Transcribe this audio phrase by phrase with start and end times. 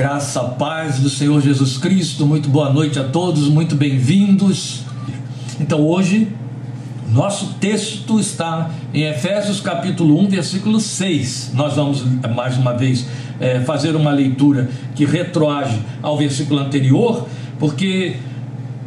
[0.00, 4.80] Graça, paz do Senhor Jesus Cristo, muito boa noite a todos, muito bem-vindos.
[5.60, 6.26] Então hoje,
[7.10, 11.50] nosso texto está em Efésios capítulo 1, versículo 6.
[11.52, 12.02] Nós vamos
[12.34, 13.04] mais uma vez
[13.38, 17.28] é, fazer uma leitura que retroage ao versículo anterior,
[17.58, 18.16] porque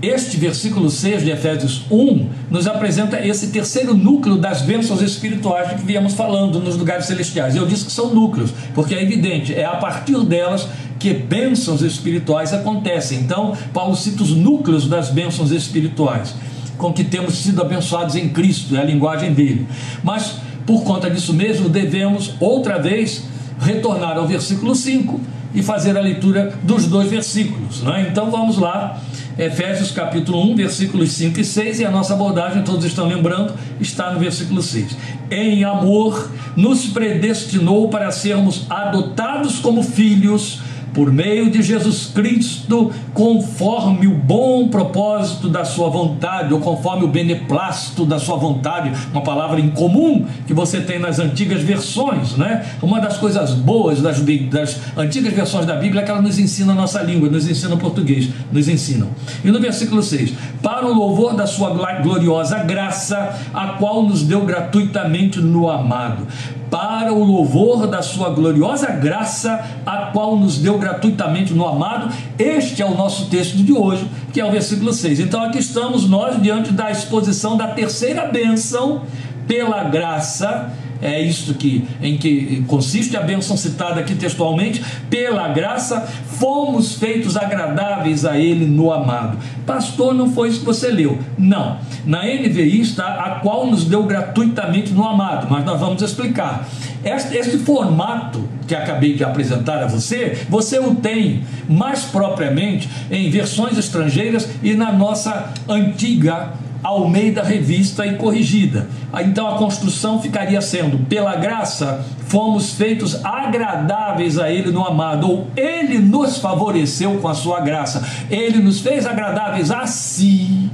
[0.04, 5.76] este versículo 6 de Efésios 1 nos apresenta esse terceiro núcleo das bênçãos espirituais de
[5.76, 7.56] que viemos falando nos lugares celestiais.
[7.56, 10.68] Eu disse que são núcleos, porque é evidente, é a partir delas
[11.00, 13.20] que bênçãos espirituais acontecem.
[13.20, 16.36] Então, Paulo cita os núcleos das bênçãos espirituais,
[16.78, 19.66] com que temos sido abençoados em Cristo, é a linguagem dele.
[20.04, 23.24] Mas, por conta disso mesmo, devemos outra vez
[23.58, 25.20] retornar ao versículo 5
[25.56, 27.82] e fazer a leitura dos dois versículos.
[27.84, 28.08] Né?
[28.12, 29.02] Então, vamos lá
[29.38, 34.12] Efésios capítulo 1, versículos 5 e 6, e a nossa abordagem, todos estão lembrando, está
[34.12, 34.96] no versículo 6.
[35.32, 40.62] Em amor, nos predestinou para sermos adotados como filhos
[40.94, 47.08] por meio de Jesus Cristo, conforme o bom propósito da sua vontade, ou conforme o
[47.08, 52.66] beneplácito da sua vontade, uma palavra incomum que você tem nas antigas versões, né?
[52.82, 56.74] Uma das coisas boas das, das antigas versões da Bíblia é que ela nos ensina
[56.74, 59.10] a nossa língua, nos ensina português, nos ensinam.
[59.44, 64.42] E no versículo 6, para o louvor da sua gloriosa graça, a qual nos deu
[64.46, 66.28] gratuitamente no amado
[66.74, 72.12] para o louvor da sua gloriosa graça, a qual nos deu gratuitamente no amado.
[72.40, 75.20] Este é o nosso texto de hoje, que é o versículo 6.
[75.20, 79.04] Então aqui estamos nós diante da exposição da terceira bênção
[79.48, 86.08] pela graça é isto que, em que consiste a bênção citada aqui textualmente, pela graça
[86.40, 89.38] fomos feitos agradáveis a Ele no amado.
[89.66, 91.20] Pastor, não foi isso que você leu.
[91.38, 91.78] Não.
[92.06, 96.68] Na NVI está a qual nos deu gratuitamente no amado, mas nós vamos explicar.
[97.04, 103.30] Este, este formato que acabei de apresentar a você, você o tem mais propriamente em
[103.30, 108.90] versões estrangeiras e na nossa antiga Almeida revista e corrigida.
[109.22, 115.48] Então a construção ficaria sendo: pela graça fomos feitos agradáveis a Ele no amado, ou
[115.56, 120.70] Ele nos favoreceu com a sua graça, Ele nos fez agradáveis a si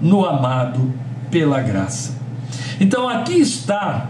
[0.00, 0.92] no amado
[1.30, 2.16] pela graça.
[2.80, 4.08] Então aqui está,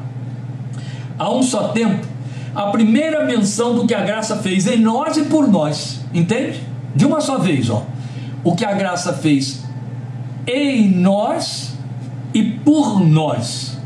[1.19, 2.06] a um só tempo,
[2.55, 6.62] a primeira menção do que a graça fez em nós e por nós, entende?
[6.94, 7.84] De uma só vez, ó.
[8.43, 9.66] O que a graça fez
[10.47, 11.75] em nós
[12.33, 13.77] e por nós,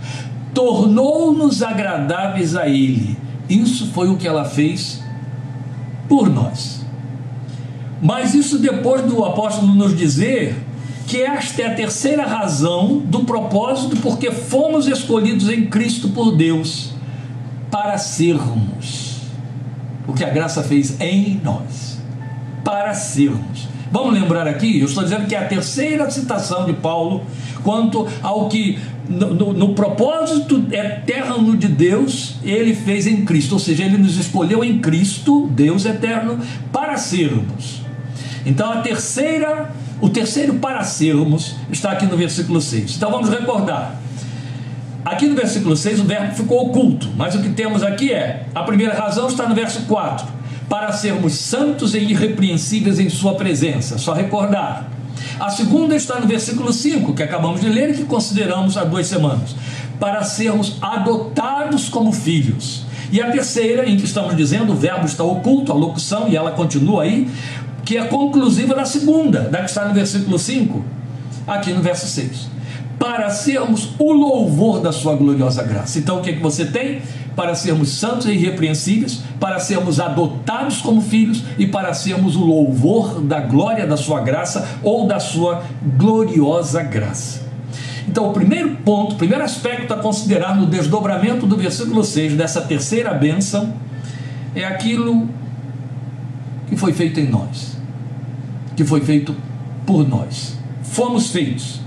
[0.53, 3.17] tornou-nos agradáveis a Ele.
[3.49, 5.03] Isso foi o que ela fez
[6.09, 6.85] por nós.
[8.03, 10.57] Mas isso depois do apóstolo nos dizer
[11.07, 16.93] que esta é a terceira razão do propósito porque fomos escolhidos em Cristo por Deus
[17.71, 19.21] para sermos
[20.07, 21.99] o que a graça fez em nós,
[22.65, 23.69] para sermos.
[23.91, 27.25] Vamos lembrar aqui, eu estou dizendo que é a terceira citação de Paulo
[27.65, 28.79] quanto ao que
[29.09, 34.17] no, no, no, propósito eterno de Deus, ele fez em Cristo, ou seja, ele nos
[34.17, 36.39] escolheu em Cristo, Deus eterno,
[36.73, 37.83] para sermos.
[38.47, 42.97] Então a terceira, o terceiro para sermos está aqui no versículo 6.
[42.97, 44.01] Então vamos recordar.
[45.05, 48.63] Aqui no versículo 6 o verbo ficou oculto, mas o que temos aqui é, a
[48.63, 50.40] primeira razão está no verso 4
[50.71, 53.99] para sermos santos e irrepreensíveis em Sua presença.
[53.99, 54.89] Só recordar.
[55.41, 59.09] A segunda está no versículo 5, que acabamos de ler e que consideramos há duas
[59.09, 59.57] semanas.
[59.99, 62.85] Para sermos adotados como filhos.
[63.11, 66.53] E a terceira, em que estamos dizendo, o verbo está oculto, a locução, e ela
[66.53, 67.29] continua aí,
[67.85, 70.85] que é conclusiva da segunda, da que está no versículo 5,
[71.49, 72.49] aqui no verso 6.
[72.97, 75.99] Para sermos o louvor da sua gloriosa graça.
[75.99, 77.03] Então o que, é que você tem?
[77.41, 83.19] Para sermos santos e irrepreensíveis, para sermos adotados como filhos e para sermos o louvor
[83.23, 85.63] da glória da sua graça ou da sua
[85.97, 87.41] gloriosa graça.
[88.07, 92.61] Então, o primeiro ponto, o primeiro aspecto a considerar no desdobramento do versículo 6 dessa
[92.61, 93.73] terceira bênção
[94.55, 95.27] é aquilo
[96.69, 97.79] que foi feito em nós,
[98.77, 99.35] que foi feito
[99.87, 100.59] por nós.
[100.83, 101.81] Fomos feitos.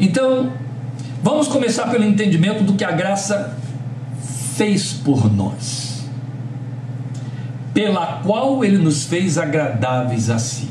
[0.00, 0.54] Então,
[1.22, 3.55] vamos começar pelo entendimento do que a graça
[4.56, 6.04] fez por nós,
[7.74, 10.68] pela qual ele nos fez agradáveis a si.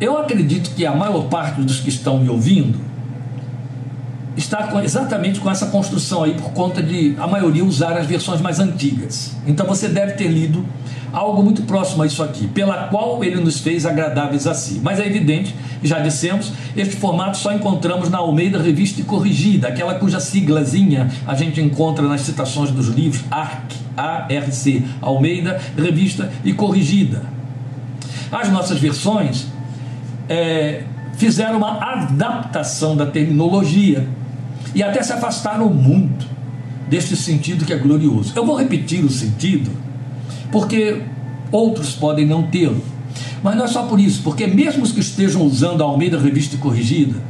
[0.00, 2.78] Eu acredito que a maior parte dos que estão me ouvindo
[4.36, 8.40] está com, exatamente com essa construção aí, por conta de a maioria usar as versões
[8.40, 9.34] mais antigas.
[9.46, 10.64] Então você deve ter lido
[11.16, 14.82] algo muito próximo a isso aqui, pela qual ele nos fez agradáveis a si.
[14.82, 19.94] Mas é evidente, já dissemos, este formato só encontramos na Almeida Revista e Corrigida, aquela
[19.94, 27.22] cuja siglazinha a gente encontra nas citações dos livros, ARC ARC, Almeida, Revista e Corrigida.
[28.30, 29.46] As nossas versões
[30.28, 30.82] é,
[31.14, 34.06] fizeram uma adaptação da terminologia
[34.74, 36.26] e até se afastaram muito
[36.90, 38.34] deste sentido que é glorioso.
[38.36, 39.85] Eu vou repetir o sentido
[40.50, 41.02] porque
[41.50, 42.82] outros podem não tê-lo.
[43.42, 46.56] Mas não é só por isso, porque mesmo os que estejam usando a Almeida Revista
[46.56, 47.20] Corrigida,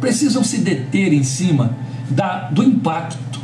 [0.00, 1.76] precisam se deter em cima
[2.10, 3.40] da, do impacto,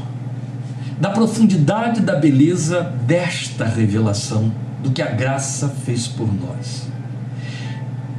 [1.01, 6.89] da profundidade da beleza desta revelação, do que a graça fez por nós.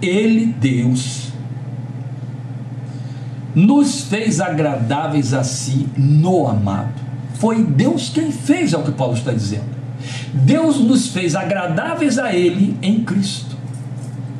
[0.02, 1.30] Ele, Deus,
[3.54, 6.94] nos fez agradáveis a si no amado.
[7.34, 9.79] Foi Deus quem fez, é o que Paulo está dizendo.
[10.34, 13.58] Deus nos fez agradáveis a Ele em Cristo,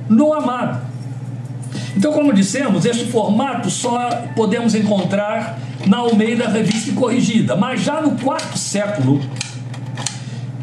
[0.08, 0.90] no amado.
[1.96, 8.02] Então, como dissemos, este formato só podemos encontrar na Almeida Revista e Corrigida, mas já
[8.02, 9.22] no quarto século,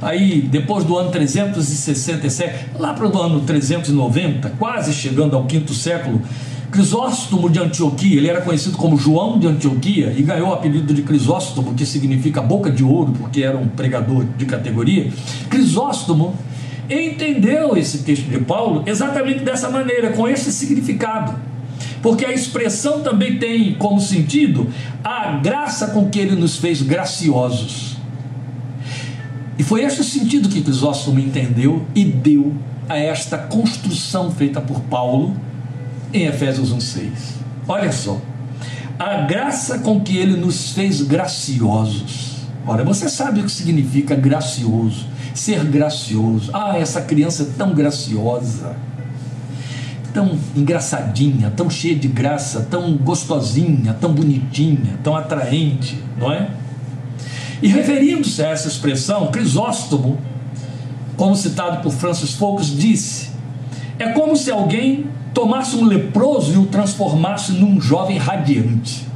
[0.00, 6.22] aí depois do ano 367, lá para o ano 390, quase chegando ao quinto século,
[6.70, 11.02] Crisóstomo de Antioquia, ele era conhecido como João de Antioquia e ganhou o apelido de
[11.02, 15.10] Crisóstomo, que significa boca de ouro, porque era um pregador de categoria.
[15.48, 16.34] Crisóstomo
[16.88, 21.34] entendeu esse texto de Paulo exatamente dessa maneira, com esse significado.
[22.02, 24.69] Porque a expressão também tem como sentido
[25.02, 27.96] a graça com que ele nos fez graciosos.
[29.58, 32.54] E foi esse o sentido que Crisóstomo entendeu e deu
[32.88, 35.34] a esta construção feita por Paulo
[36.16, 37.08] em Efésios 1,6.
[37.68, 38.20] Olha só.
[38.98, 42.36] A graça com que ele nos fez graciosos.
[42.66, 46.50] Olha, você sabe o que significa gracioso, ser gracioso.
[46.52, 48.74] Ah, essa criança é tão graciosa,
[50.12, 56.48] tão engraçadinha, tão cheia de graça, tão gostosinha, tão bonitinha, tão atraente, não é?
[57.62, 60.19] E referindo-se a essa expressão, Crisóstomo,
[61.16, 63.30] como citado por Francis Focus, disse:
[63.98, 69.06] é como se alguém tomasse um leproso e o transformasse num jovem radiante.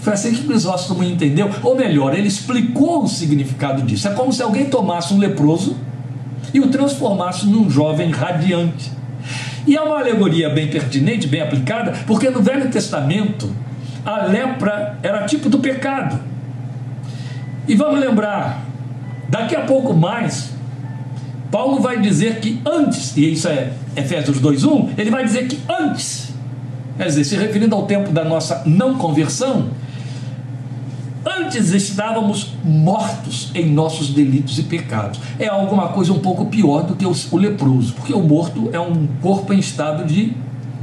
[0.00, 4.08] Foi assim que Crisóstomo entendeu, ou melhor, ele explicou o significado disso.
[4.08, 5.76] É como se alguém tomasse um leproso
[6.54, 8.90] e o transformasse num jovem radiante.
[9.66, 13.54] E é uma alegoria bem pertinente, bem aplicada, porque no Velho Testamento
[14.06, 16.18] a lepra era tipo do pecado.
[17.68, 18.64] E vamos lembrar,
[19.28, 20.54] daqui a pouco mais,
[21.50, 26.32] Paulo vai dizer que antes, e isso é Efésios 2:1, ele vai dizer que antes,
[26.96, 29.68] quer dizer, se referindo ao tempo da nossa não conversão,
[31.24, 35.20] antes estávamos mortos em nossos delitos e pecados.
[35.38, 38.80] É alguma coisa um pouco pior do que o, o leproso, porque o morto é
[38.80, 40.34] um corpo em estado de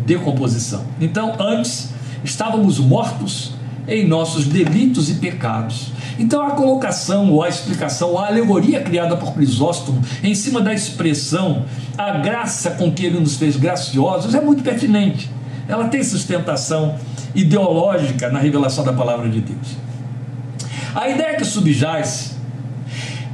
[0.05, 0.83] decomposição.
[0.99, 1.89] Então, antes
[2.23, 3.53] estávamos mortos
[3.87, 5.91] em nossos delitos e pecados.
[6.17, 10.73] Então a colocação, ou a explicação, ou a alegoria criada por Crisóstomo em cima da
[10.73, 11.65] expressão
[11.97, 15.29] a graça com que ele nos fez graciosos é muito pertinente.
[15.67, 16.95] Ela tem sustentação
[17.33, 19.77] ideológica na revelação da palavra de Deus.
[20.93, 22.35] A ideia que subjaz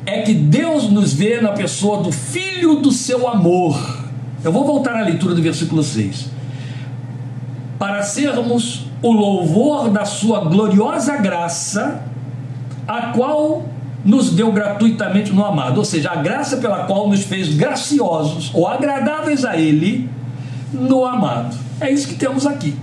[0.06, 3.80] é que Deus nos vê na pessoa do Filho do seu amor.
[4.44, 6.30] Eu vou voltar à leitura do versículo 6.
[7.78, 12.04] Para sermos o louvor da sua gloriosa graça,
[12.92, 13.64] a qual
[14.04, 18.68] nos deu gratuitamente no amado, ou seja, a graça pela qual nos fez graciosos ou
[18.68, 20.10] agradáveis a Ele
[20.74, 21.56] no amado.
[21.80, 22.76] É isso que temos aqui.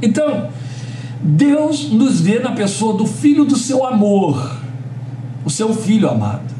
[0.00, 0.48] Então,
[1.20, 4.58] Deus nos vê na pessoa do filho do seu amor,
[5.44, 6.52] o seu filho amado.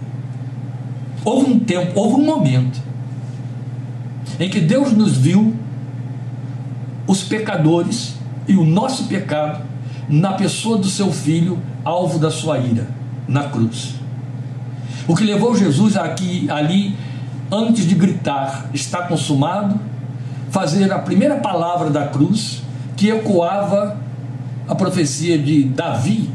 [1.25, 2.81] Houve um tempo, houve um momento
[4.41, 5.55] em que Deus nos viu,
[7.07, 8.17] os pecadores
[8.49, 9.72] e o nosso pecado,
[10.09, 12.89] na pessoa do seu filho, alvo da sua ira,
[13.27, 13.95] na cruz.
[15.07, 16.97] O que levou Jesus aqui, ali,
[17.51, 19.79] antes de gritar, está consumado,
[20.51, 22.63] fazer a primeira palavra da cruz,
[22.97, 23.97] que ecoava
[24.69, 26.31] a profecia de Davi,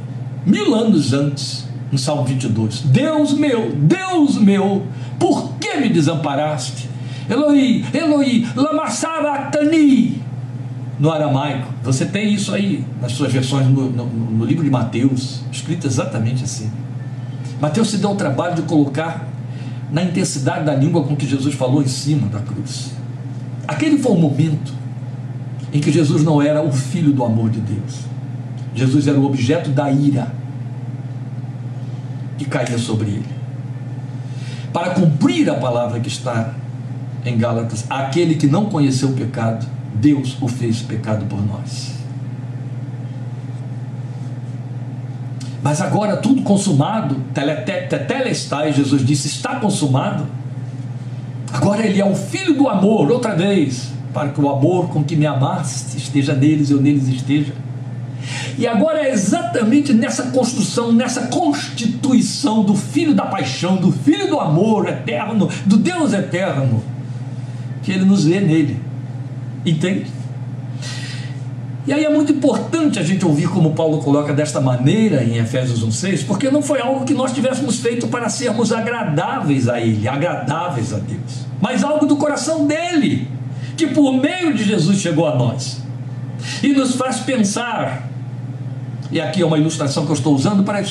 [0.46, 2.82] mil anos antes, no Salmo 22.
[2.82, 4.84] Deus meu, Deus meu,
[5.20, 6.90] por que me desamparaste?
[7.30, 10.27] Eloi, Eloi, lama sabachthani
[11.00, 11.68] no aramaico.
[11.84, 16.44] Você tem isso aí nas suas versões no, no, no livro de Mateus, escrito exatamente
[16.44, 16.72] assim.
[17.62, 19.28] Mateus se deu o trabalho de colocar
[19.92, 22.92] na intensidade da língua com que Jesus falou em cima da cruz.
[23.68, 24.74] Aquele foi o momento
[25.74, 28.02] em que Jesus não era o filho do amor de Deus.
[28.74, 30.32] Jesus era o objeto da ira
[32.38, 33.38] que caía sobre ele.
[34.72, 36.54] Para cumprir a palavra que está
[37.26, 39.66] em Gálatas, aquele que não conheceu o pecado,
[40.00, 41.98] Deus o fez pecado por nós.
[45.62, 47.16] Mas agora tudo consumado,
[48.08, 50.26] telestai, Jesus disse, está consumado.
[51.52, 55.16] Agora ele é o filho do amor, outra vez, para que o amor com que
[55.16, 57.54] me amaste esteja neles, eu neles esteja.
[58.58, 64.40] E agora é exatamente nessa construção, nessa constituição do filho da paixão, do filho do
[64.40, 66.84] amor eterno, do Deus eterno,
[67.84, 68.87] que ele nos vê nele.
[69.68, 70.08] Entende?
[71.86, 75.86] E aí é muito importante a gente ouvir como Paulo coloca desta maneira em Efésios
[75.86, 80.94] 1,6, porque não foi algo que nós tivéssemos feito para sermos agradáveis a Ele, agradáveis
[80.94, 83.30] a Deus, mas algo do coração dele,
[83.76, 85.82] que por meio de Jesus chegou a nós
[86.64, 88.10] e nos faz pensar.
[89.12, 90.84] E aqui é uma ilustração que eu estou usando para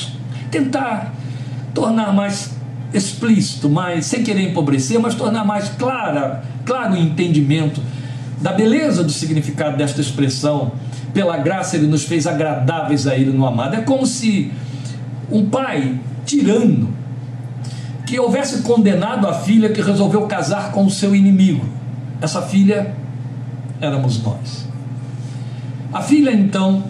[0.49, 1.13] tentar
[1.73, 2.55] tornar mais
[2.91, 7.81] explícito, mais sem querer empobrecer, mas tornar mais clara, claro o entendimento
[8.41, 10.71] da beleza do significado desta expressão.
[11.13, 13.75] Pela graça ele nos fez agradáveis a ele no amado.
[13.75, 14.51] É como se
[15.31, 16.93] um pai tirano
[18.05, 21.65] que houvesse condenado a filha que resolveu casar com o seu inimigo.
[22.21, 22.95] Essa filha
[23.81, 24.67] éramos nós.
[25.91, 26.83] A filha então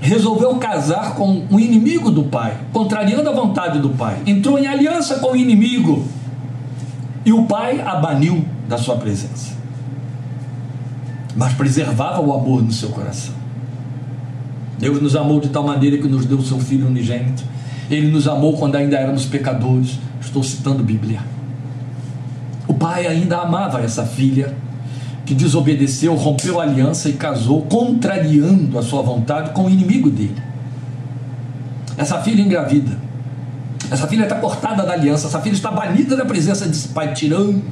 [0.00, 4.16] resolveu casar com o inimigo do pai, contrariando a vontade do pai.
[4.26, 6.06] Entrou em aliança com o inimigo.
[7.24, 9.57] E o pai a baniu da sua presença
[11.38, 13.32] mas preservava o amor no seu coração.
[14.76, 17.44] Deus nos amou de tal maneira que nos deu o seu Filho unigênito.
[17.88, 20.00] Ele nos amou quando ainda éramos pecadores.
[20.20, 21.20] Estou citando Bíblia.
[22.66, 24.52] O pai ainda amava essa filha
[25.24, 30.42] que desobedeceu, rompeu a aliança e casou, contrariando a sua vontade com o inimigo dele.
[31.96, 32.98] Essa filha engravida.
[33.88, 35.28] Essa filha está cortada da aliança.
[35.28, 37.62] Essa filha está banida da presença desse pai tirano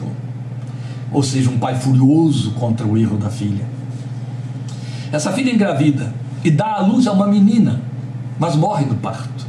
[1.17, 3.65] ou seja, um pai furioso contra o erro da filha.
[5.11, 6.13] Essa filha engravida
[6.45, 7.81] e dá à luz a uma menina,
[8.39, 9.47] mas morre no parto.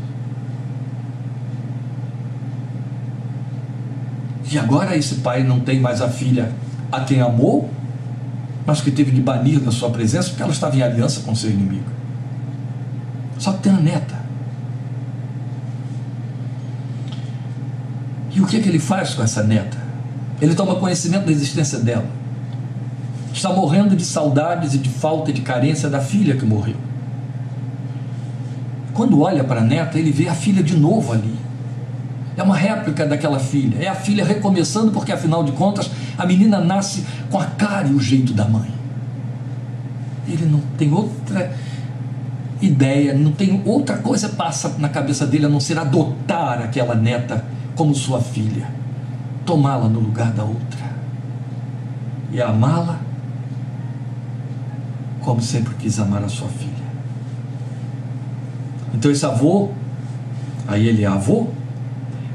[4.50, 6.53] E agora esse pai não tem mais a filha
[6.89, 7.69] a quem amou,
[8.65, 11.50] mas que teve de banir da sua presença porque ela estava em aliança com seu
[11.50, 11.91] inimigo.
[13.38, 14.15] Só que tem a neta.
[18.33, 19.87] E o que, é que ele faz com essa neta?
[20.41, 22.06] Ele toma conhecimento da existência dela.
[23.34, 26.75] Está morrendo de saudades e de falta de carência da filha que morreu.
[28.94, 31.36] Quando olha para a neta, ele vê a filha de novo ali.
[32.36, 33.77] É uma réplica daquela filha.
[33.84, 37.94] É a filha recomeçando, porque afinal de contas, a menina nasce com a cara e
[37.94, 38.72] o jeito da mãe.
[40.27, 41.56] Ele não tem outra
[42.62, 47.46] ideia, não tem outra coisa passa na cabeça dele a não ser adotar aquela neta
[47.75, 48.76] como sua filha
[49.48, 50.92] tomá-la no lugar da outra
[52.32, 53.00] e amá-la
[55.22, 56.72] como sempre quis amar a sua filha.
[58.94, 59.70] Então esse avô,
[60.68, 61.48] aí ele é avô,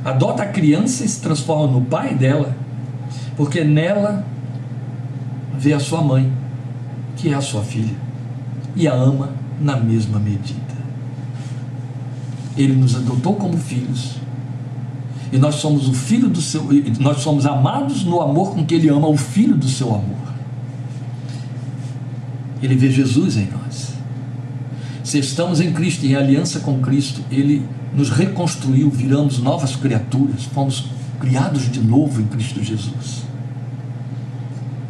[0.04, 2.56] adota a criança e se transforma no pai dela,
[3.36, 4.24] porque nela
[5.58, 6.32] vê a sua mãe,
[7.16, 7.94] que é a sua filha,
[8.74, 10.60] e a ama na mesma medida.
[12.56, 14.21] Ele nos adotou como filhos
[15.32, 16.68] e nós somos o filho do seu,
[17.00, 20.32] nós somos amados no amor com que ele ama o filho do seu amor.
[22.62, 23.94] Ele vê Jesus em nós.
[25.02, 30.86] Se estamos em Cristo, em aliança com Cristo, ele nos reconstruiu, viramos novas criaturas, fomos
[31.18, 33.22] criados de novo em Cristo Jesus.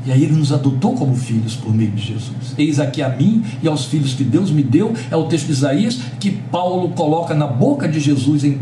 [0.04, 2.54] E aí ele nos adotou como filhos por meio de Jesus.
[2.58, 5.52] Eis aqui a mim e aos filhos que Deus me deu, é o texto de
[5.52, 8.60] Isaías que Paulo coloca na boca de Jesus em,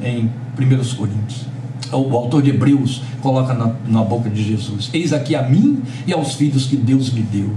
[0.00, 1.46] em 1 Coríntios.
[1.92, 6.12] O autor de Hebreus coloca na, na boca de Jesus: Eis aqui a mim e
[6.12, 7.56] aos filhos que Deus me deu.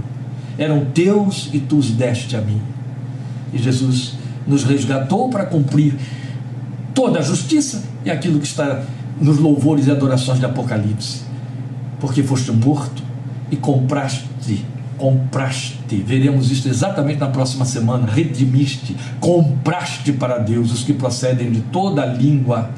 [0.56, 2.60] Eram teus e tu os deste a mim.
[3.52, 4.14] E Jesus
[4.46, 5.94] nos resgatou para cumprir
[6.94, 8.82] toda a justiça e aquilo que está
[9.20, 11.22] nos louvores e adorações de Apocalipse.
[12.00, 13.02] Porque foste morto
[13.50, 14.64] e compraste,
[14.96, 21.60] compraste, veremos isso exatamente na próxima semana, redimiste, compraste para Deus os que procedem de
[21.60, 22.70] toda a língua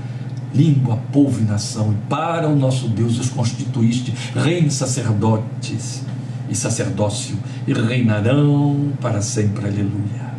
[0.54, 6.02] língua, povo e nação, e para o nosso Deus os constituíste reinos sacerdotes
[6.48, 9.66] e sacerdócio, e reinarão para sempre.
[9.66, 10.34] Aleluia.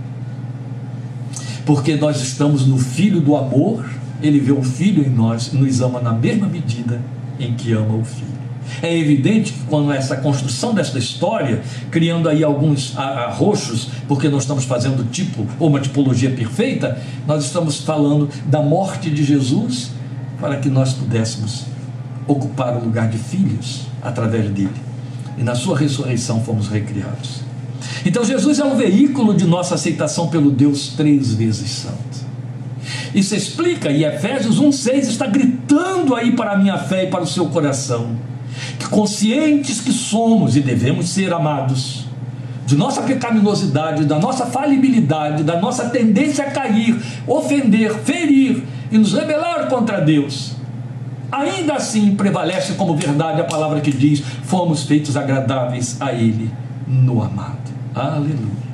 [1.65, 3.83] Porque nós estamos no Filho do amor,
[4.21, 7.01] ele vê o Filho em nós e nos ama na mesma medida
[7.39, 8.35] em que ama o Filho.
[8.81, 14.63] É evidente que quando essa construção desta história, criando aí alguns arroxos, porque não estamos
[14.65, 19.91] fazendo tipo ou uma tipologia perfeita, nós estamos falando da morte de Jesus
[20.45, 21.65] para que nós pudéssemos
[22.27, 24.69] ocupar o lugar de filhos através dele.
[25.39, 27.41] E na sua ressurreição fomos recriados.
[28.05, 32.25] Então Jesus é um veículo de nossa aceitação pelo Deus três vezes santo.
[33.15, 37.27] Isso explica, e Efésios 1,6 está gritando aí para a minha fé e para o
[37.27, 38.15] seu coração,
[38.77, 42.05] que conscientes que somos e devemos ser amados,
[42.67, 49.13] de nossa pecaminosidade, da nossa falibilidade, da nossa tendência a cair, ofender, ferir e nos
[49.13, 50.53] rebelar contra Deus,
[51.31, 56.51] ainda assim prevalece como verdade a palavra que diz: fomos feitos agradáveis a Ele
[56.87, 57.73] no amado.
[57.93, 58.65] Aleluia.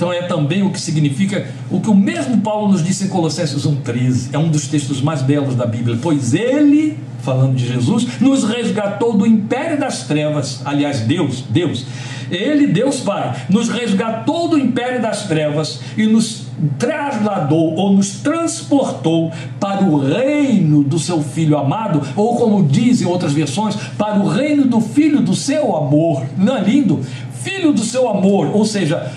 [0.00, 3.66] Então é também o que significa o que o mesmo Paulo nos disse em Colossenses
[3.66, 4.30] 1,13.
[4.32, 5.98] É um dos textos mais belos da Bíblia.
[6.00, 10.62] Pois ele, falando de Jesus, nos resgatou do império das trevas.
[10.64, 11.84] Aliás, Deus, Deus.
[12.30, 16.46] Ele, Deus Pai, nos resgatou do império das trevas e nos
[16.78, 23.32] trasladou ou nos transportou para o reino do seu filho amado, ou como dizem outras
[23.32, 26.24] versões, para o reino do filho do seu amor.
[26.36, 27.00] Não é lindo?
[27.42, 29.10] Filho do seu amor, ou seja,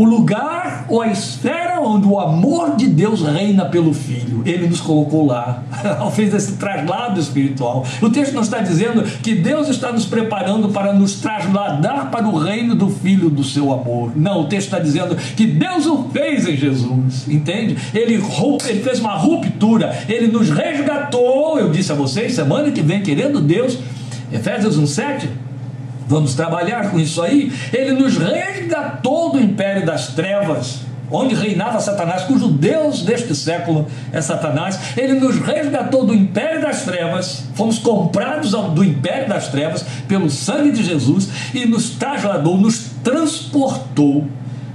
[0.00, 4.42] o lugar ou a esfera onde o amor de Deus reina pelo Filho.
[4.46, 5.62] Ele nos colocou lá,
[6.16, 7.84] fez esse traslado espiritual.
[8.00, 12.38] O texto não está dizendo que Deus está nos preparando para nos trasladar para o
[12.38, 14.12] reino do Filho do seu amor.
[14.16, 17.76] Não, o texto está dizendo que Deus o fez em Jesus, entende?
[17.92, 21.58] Ele, ele fez uma ruptura, ele nos resgatou.
[21.58, 23.78] Eu disse a vocês, semana que vem, querendo Deus,
[24.32, 25.49] Efésios 1,7
[26.10, 27.52] Vamos trabalhar com isso aí.
[27.72, 34.20] Ele nos resgatou do império das trevas, onde reinava Satanás, cujo Deus deste século é
[34.20, 34.96] Satanás.
[34.96, 40.72] Ele nos resgatou do império das trevas, fomos comprados do império das trevas pelo sangue
[40.72, 44.26] de Jesus e nos trasladou, nos transportou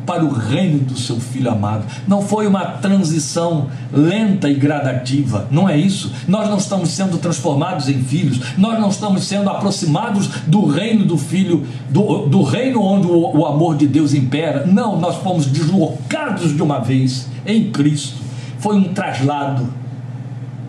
[0.05, 1.85] para o reino do seu filho amado.
[2.07, 6.13] Não foi uma transição lenta e gradativa, não é isso.
[6.27, 11.17] Nós não estamos sendo transformados em filhos, nós não estamos sendo aproximados do reino do
[11.17, 14.65] filho, do, do reino onde o, o amor de Deus impera.
[14.65, 18.24] Não, nós fomos deslocados de uma vez em Cristo.
[18.59, 19.67] Foi um traslado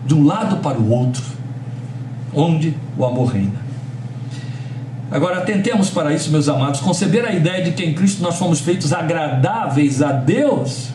[0.05, 1.23] de um lado para o outro,
[2.33, 3.66] onde o amor reina.
[5.09, 8.59] Agora, tentemos para isso, meus amados, conceber a ideia de que em Cristo nós fomos
[8.59, 10.89] feitos agradáveis a Deus.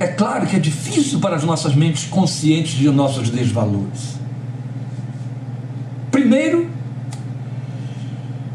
[0.00, 4.18] É claro que é difícil para as nossas mentes conscientes de nossos desvalores.
[6.10, 6.70] Primeiro,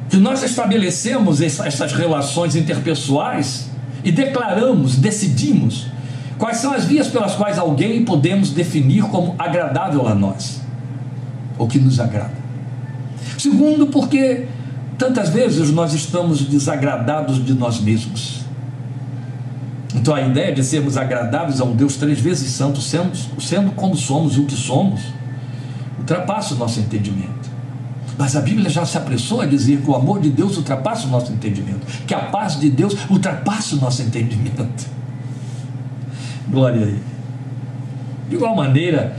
[0.09, 3.69] que nós estabelecemos essas relações interpessoais
[4.03, 5.87] e declaramos, decidimos
[6.37, 10.61] quais são as vias pelas quais alguém podemos definir como agradável a nós,
[11.57, 12.38] ou que nos agrada.
[13.37, 14.47] Segundo, porque
[14.97, 18.41] tantas vezes nós estamos desagradados de nós mesmos.
[19.95, 23.95] Então a ideia de sermos agradáveis a um Deus três vezes santo, sendo, sendo como
[23.95, 25.01] somos e o que somos,
[25.97, 27.49] ultrapassa o nosso entendimento.
[28.17, 31.09] Mas a Bíblia já se apressou a dizer que o amor de Deus ultrapassa o
[31.09, 34.85] nosso entendimento, que a paz de Deus ultrapassa o nosso entendimento.
[36.49, 37.03] Glória a Ele.
[38.27, 39.15] De igual maneira,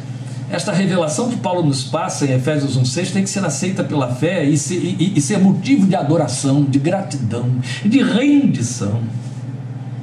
[0.51, 4.45] esta revelação que Paulo nos passa em Efésios 1,6 tem que ser aceita pela fé
[4.45, 7.49] e ser, e, e ser motivo de adoração, de gratidão,
[7.85, 9.01] de rendição.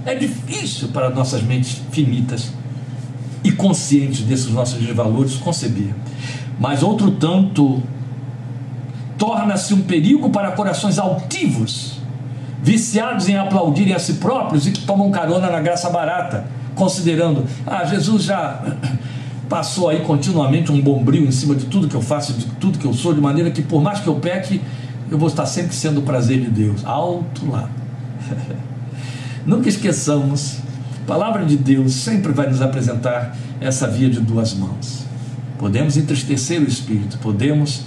[0.05, 2.53] É difícil para nossas mentes finitas
[3.43, 5.93] e conscientes desses nossos valores conceber.
[6.57, 7.83] Mas outro tanto
[9.17, 11.99] torna-se um perigo para corações altivos,
[12.63, 17.83] viciados em aplaudirem a si próprios e que tomam carona na graça barata, considerando, ah,
[17.83, 18.63] Jesus já
[19.49, 22.85] passou aí continuamente um bombril em cima de tudo que eu faço, de tudo que
[22.85, 24.61] eu sou, de maneira que por mais que eu peque,
[25.09, 26.85] eu vou estar sempre sendo o prazer de Deus.
[26.85, 27.69] Alto lá.
[29.45, 30.57] Nunca esqueçamos,
[31.03, 35.05] a palavra de Deus sempre vai nos apresentar essa via de duas mãos.
[35.57, 37.83] Podemos entristecer o espírito, podemos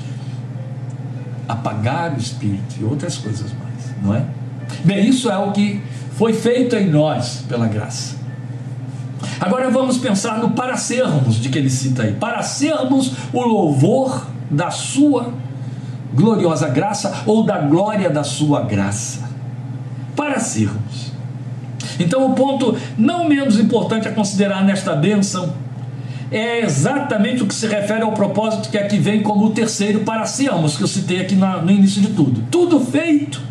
[1.47, 4.25] apagar o espírito e outras coisas mais, não é?
[4.85, 5.81] Bem, isso é o que
[6.13, 8.20] foi feito em nós pela graça.
[9.41, 12.13] Agora vamos pensar no para sermos de que ele cita aí.
[12.13, 15.33] Para sermos o louvor da sua
[16.13, 19.31] gloriosa graça ou da glória da sua graça.
[20.17, 21.13] Para sermos.
[21.99, 25.53] Então, o ponto não menos importante a considerar nesta bênção
[26.31, 30.25] é exatamente o que se refere ao propósito que aqui vem como o terceiro para
[30.27, 32.43] sermos, que eu citei aqui no início de tudo.
[32.51, 33.51] Tudo feito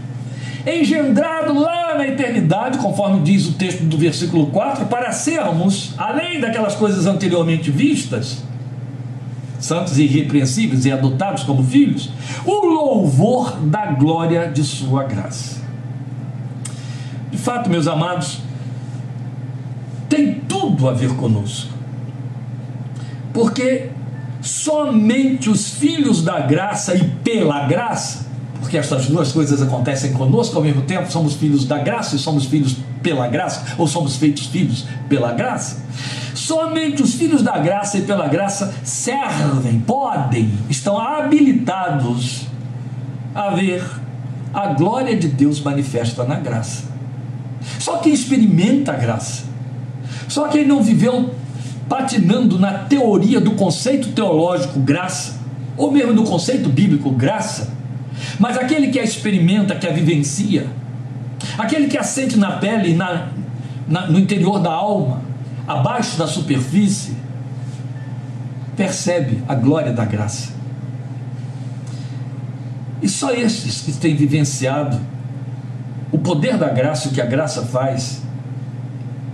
[0.65, 6.75] engendrado lá na eternidade, conforme diz o texto do versículo 4, para sermos, além daquelas
[6.75, 8.43] coisas anteriormente vistas,
[9.59, 12.09] santos e irrepreensíveis e adotados como filhos,
[12.45, 15.59] o louvor da glória de Sua graça.
[17.31, 18.39] De fato, meus amados,
[20.07, 21.73] tem tudo a ver conosco,
[23.33, 23.89] porque
[24.41, 28.28] somente os filhos da graça e pela graça
[28.59, 32.45] porque estas duas coisas acontecem conosco ao mesmo tempo, somos filhos da graça e somos
[32.45, 35.83] filhos pela graça, ou somos feitos filhos pela graça.
[36.35, 42.47] Somente os filhos da graça e pela graça servem, podem, estão habilitados
[43.33, 43.83] a ver
[44.53, 46.83] a glória de Deus manifesta na graça.
[47.79, 49.43] Só quem experimenta a graça,
[50.27, 51.33] só quem não viveu
[51.87, 55.39] patinando na teoria do conceito teológico graça,
[55.75, 57.78] ou mesmo do conceito bíblico graça,
[58.39, 60.67] mas aquele que a experimenta, que a vivencia,
[61.57, 63.29] aquele que a sente na pele, na,
[63.87, 65.21] na, no interior da alma,
[65.67, 67.15] abaixo da superfície,
[68.75, 70.53] percebe a glória da graça.
[73.01, 74.99] E só esses que têm vivenciado
[76.11, 78.21] o poder da graça, o que a graça faz,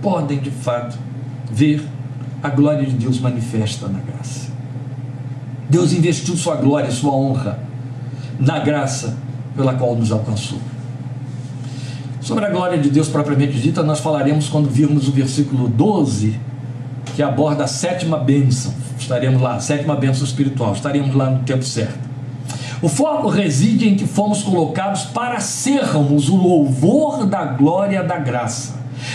[0.02, 0.96] podem de fato
[1.50, 1.82] ver
[2.42, 4.50] a glória de Deus manifesta na graça.
[5.68, 7.65] Deus investiu sua glória, sua honra
[8.38, 9.16] na graça
[9.56, 10.58] pela qual nos alcançou.
[12.20, 16.38] Sobre a glória de Deus propriamente dita, nós falaremos quando virmos o versículo 12,
[17.14, 18.74] que aborda a sétima bênção.
[18.98, 22.06] Estaremos lá, sétima bênção espiritual, estaremos lá no tempo certo.
[22.82, 28.74] O foco reside em que fomos colocados para sermos o louvor da glória da graça.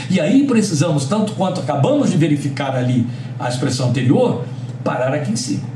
[0.10, 3.06] E aí precisamos, tanto quanto acabamos de verificar ali
[3.40, 4.46] a expressão anterior,
[4.84, 5.71] parar aqui em cima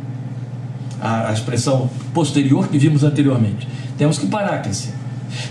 [1.06, 3.68] a, a expressão posterior que vimos anteriormente.
[3.98, 4.28] Temos que
[4.74, 4.96] cima.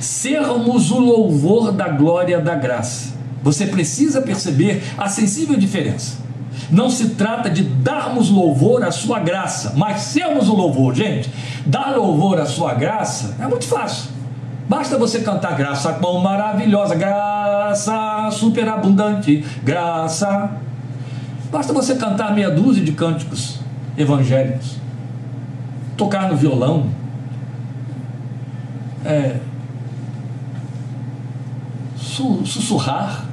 [0.00, 3.14] Sermos o louvor da glória da graça.
[3.42, 6.24] Você precisa perceber a sensível diferença.
[6.70, 10.94] Não se trata de darmos louvor à sua graça, mas sermos o louvor.
[10.94, 11.30] Gente,
[11.66, 14.10] dar louvor à sua graça é muito fácil.
[14.66, 20.50] Basta você cantar graça quão maravilhosa, graça superabundante, graça.
[21.52, 23.60] Basta você cantar meia dúzia de cânticos
[23.96, 24.83] evangélicos
[25.96, 26.86] tocar no violão,
[29.04, 29.38] é,
[32.44, 33.26] sussurrar,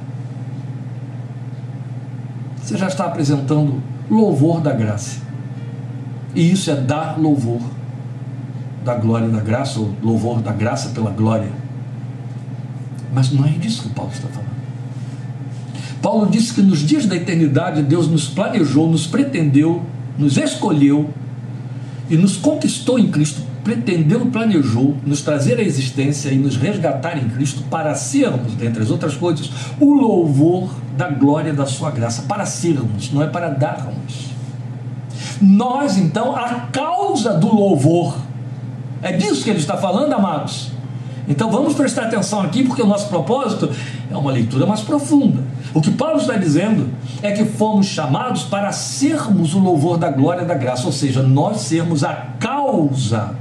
[2.62, 5.20] você já está apresentando louvor da graça.
[6.34, 7.60] E isso é dar louvor
[8.84, 11.50] da glória da graça, ou louvor da graça pela glória.
[13.12, 14.52] Mas não é disso que Paulo está falando.
[16.00, 19.82] Paulo disse que nos dias da eternidade Deus nos planejou, nos pretendeu,
[20.18, 21.10] nos escolheu
[22.12, 27.26] e nos conquistou em Cristo, pretendeu, planejou nos trazer à existência e nos resgatar em
[27.30, 32.44] Cristo para sermos, dentre as outras coisas, o louvor da glória da sua graça, para
[32.44, 34.30] sermos, não é para darmos.
[35.40, 38.14] Nós, então, a causa do louvor,
[39.00, 40.70] é disso que ele está falando, amados.
[41.26, 43.70] Então vamos prestar atenção aqui, porque o nosso propósito
[44.10, 45.42] é uma leitura mais profunda.
[45.74, 46.90] O que Paulo está dizendo
[47.22, 51.62] é que fomos chamados para sermos o louvor da glória da graça, ou seja, nós
[51.62, 53.34] sermos a causa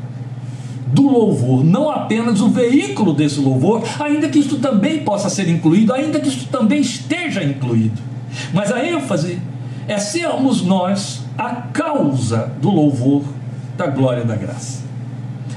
[0.88, 5.94] do louvor, não apenas o veículo desse louvor, ainda que isto também possa ser incluído,
[5.94, 8.02] ainda que isto também esteja incluído.
[8.54, 9.40] Mas a ênfase
[9.88, 13.24] é sermos nós a causa do louvor
[13.78, 14.84] da glória da graça.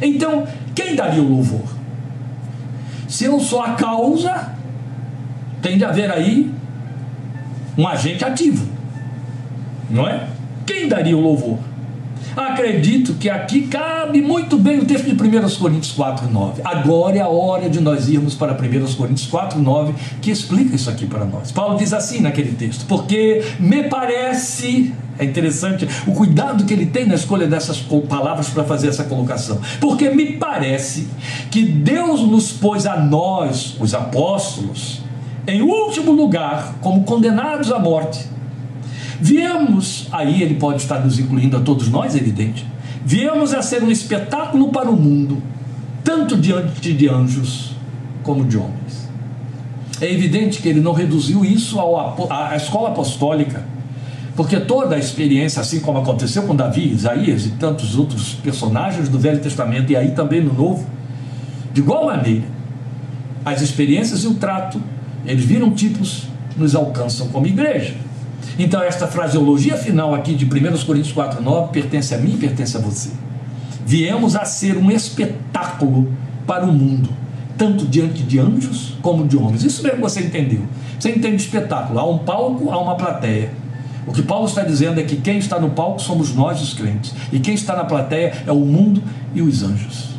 [0.01, 1.69] Então, quem daria o louvor?
[3.09, 4.55] Se eu sou a causa,
[5.63, 6.53] tem de haver aí
[7.77, 8.67] um agente ativo,
[9.91, 10.29] não é?
[10.67, 11.59] Quem daria o louvor?
[12.37, 16.63] Acredito que aqui cabe muito bem o texto de 1 Coríntios 4, 9.
[16.65, 18.57] Agora é a hora de nós irmos para 1
[18.95, 21.53] Coríntios 4, 9, que explica isso aqui para nós.
[21.53, 27.07] Paulo diz assim naquele texto: Porque me parece, é interessante o cuidado que ele tem
[27.07, 29.61] na escolha dessas palavras para fazer essa colocação.
[29.81, 31.07] Porque me parece
[31.53, 35.04] que Deus nos pôs a nós, os apóstolos,
[35.47, 38.27] em último lugar, como condenados à morte.
[39.21, 42.67] Viemos, aí ele pode estar nos incluindo a todos nós, é evidente.
[43.05, 45.43] Viemos a ser um espetáculo para o mundo,
[46.03, 47.73] tanto diante de anjos
[48.23, 49.09] como de homens.
[50.01, 53.65] É evidente que ele não reduziu isso ao, à escola apostólica,
[54.35, 59.19] porque toda a experiência, assim como aconteceu com Davi, Isaías e tantos outros personagens do
[59.19, 60.85] Velho Testamento e aí também no Novo,
[61.73, 62.45] de igual maneira,
[63.45, 64.81] as experiências e o trato
[65.27, 66.25] eles viram tipos,
[66.57, 67.95] nos alcançam como igreja.
[68.59, 72.81] Então, esta fraseologia final aqui de 1 Coríntios 4, 9 pertence a mim pertence a
[72.81, 73.11] você.
[73.87, 76.13] Viemos a ser um espetáculo
[76.47, 77.11] para o mundo,
[77.59, 79.65] tanto diante de anjos como de homens.
[79.65, 80.63] Isso mesmo você entendeu.
[80.99, 81.99] Você entende espetáculo.
[81.99, 83.51] Há um palco, há uma plateia.
[84.07, 87.15] O que Paulo está dizendo é que quem está no palco somos nós, os crentes,
[87.33, 89.03] e quem está na plateia é o mundo
[89.35, 90.11] e os anjos.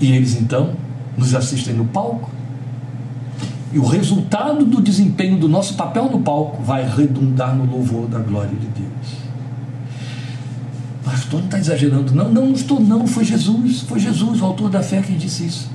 [0.00, 0.74] E eles então
[1.16, 2.30] nos assistem no palco.
[3.72, 8.18] E o resultado do desempenho do nosso papel no palco vai redundar no louvor da
[8.18, 9.26] glória de Deus.
[11.04, 12.14] Pastor, não está exagerando.
[12.14, 13.06] Não, não, estou, não.
[13.06, 13.82] Foi Jesus.
[13.82, 15.70] Foi Jesus, o autor da fé, quem disse isso.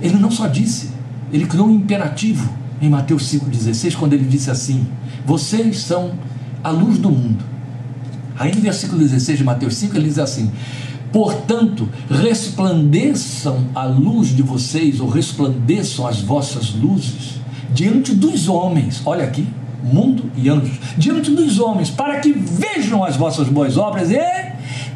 [0.00, 0.90] Ele não só disse,
[1.32, 2.48] ele criou um imperativo
[2.80, 4.86] em Mateus 5,16, quando ele disse assim:
[5.24, 6.12] Vocês são
[6.62, 7.44] a luz do mundo.
[8.38, 10.50] Aí no versículo 16 de Mateus 5, ele diz assim:
[11.16, 17.40] Portanto, resplandeçam a luz de vocês, ou resplandeçam as vossas luzes
[17.72, 19.00] diante dos homens.
[19.02, 19.48] Olha aqui,
[19.82, 24.16] mundo e anjos, diante dos homens, para que vejam as vossas boas obras e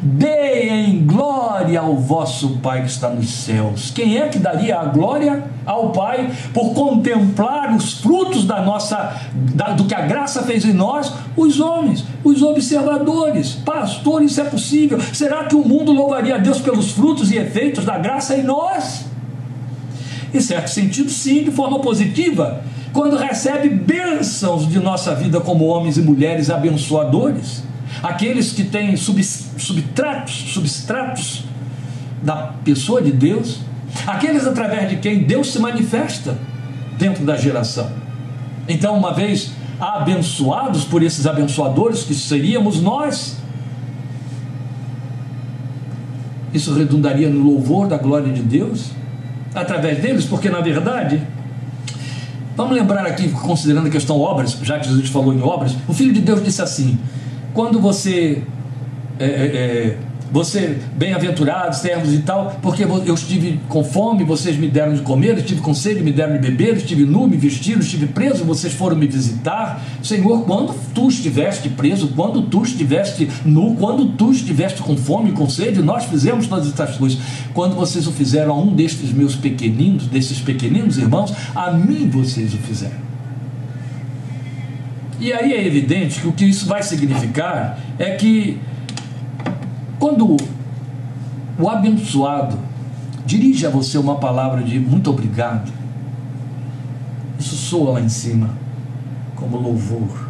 [0.01, 3.91] deem glória ao vosso Pai que está nos céus.
[3.93, 9.71] Quem é que daria a glória ao Pai por contemplar os frutos da nossa, da,
[9.71, 11.13] do que a graça fez em nós?
[11.37, 13.53] Os homens, os observadores.
[13.53, 14.99] Pastor, isso é possível?
[15.13, 19.05] Será que o mundo louvaria a Deus pelos frutos e efeitos da graça em nós?
[20.33, 25.97] Em certo sentido, sim, de forma positiva, quando recebe bênçãos de nossa vida como homens
[25.97, 27.63] e mulheres abençoadores
[28.01, 31.43] aqueles que têm substratos, substratos
[32.21, 33.59] da pessoa de Deus,
[34.05, 36.37] aqueles através de quem Deus se manifesta
[36.97, 37.89] dentro da geração.
[38.67, 43.37] Então, uma vez abençoados por esses abençoadores que seríamos nós,
[46.53, 48.91] isso redundaria no louvor da glória de Deus
[49.55, 51.21] através deles, porque na verdade
[52.55, 56.13] Vamos lembrar aqui, considerando a questão obras, já que Jesus falou em obras, o Filho
[56.13, 56.99] de Deus disse assim:
[57.53, 58.43] quando você
[59.19, 59.97] é, é, é,
[60.31, 65.37] você, bem-aventurados, servos e tal, porque eu estive com fome, vocês me deram de comer,
[65.37, 68.95] estive com sede, me deram de beber, estive nu, me vestiram, estive preso, vocês foram
[68.95, 69.83] me visitar.
[70.01, 75.49] Senhor, quando tu estiveste preso, quando tu estiveste nu, quando tu estiveste com fome, com
[75.49, 77.19] sede, nós fizemos todas essas coisas.
[77.53, 82.53] Quando vocês o fizeram a um destes meus pequeninos, desses pequeninos irmãos, a mim vocês
[82.53, 83.10] o fizeram.
[85.21, 88.59] E aí é evidente que o que isso vai significar é que
[89.99, 90.35] quando
[91.59, 92.57] o abençoado
[93.23, 95.71] dirige a você uma palavra de muito obrigado,
[97.39, 98.49] isso soa lá em cima
[99.35, 100.27] como louvor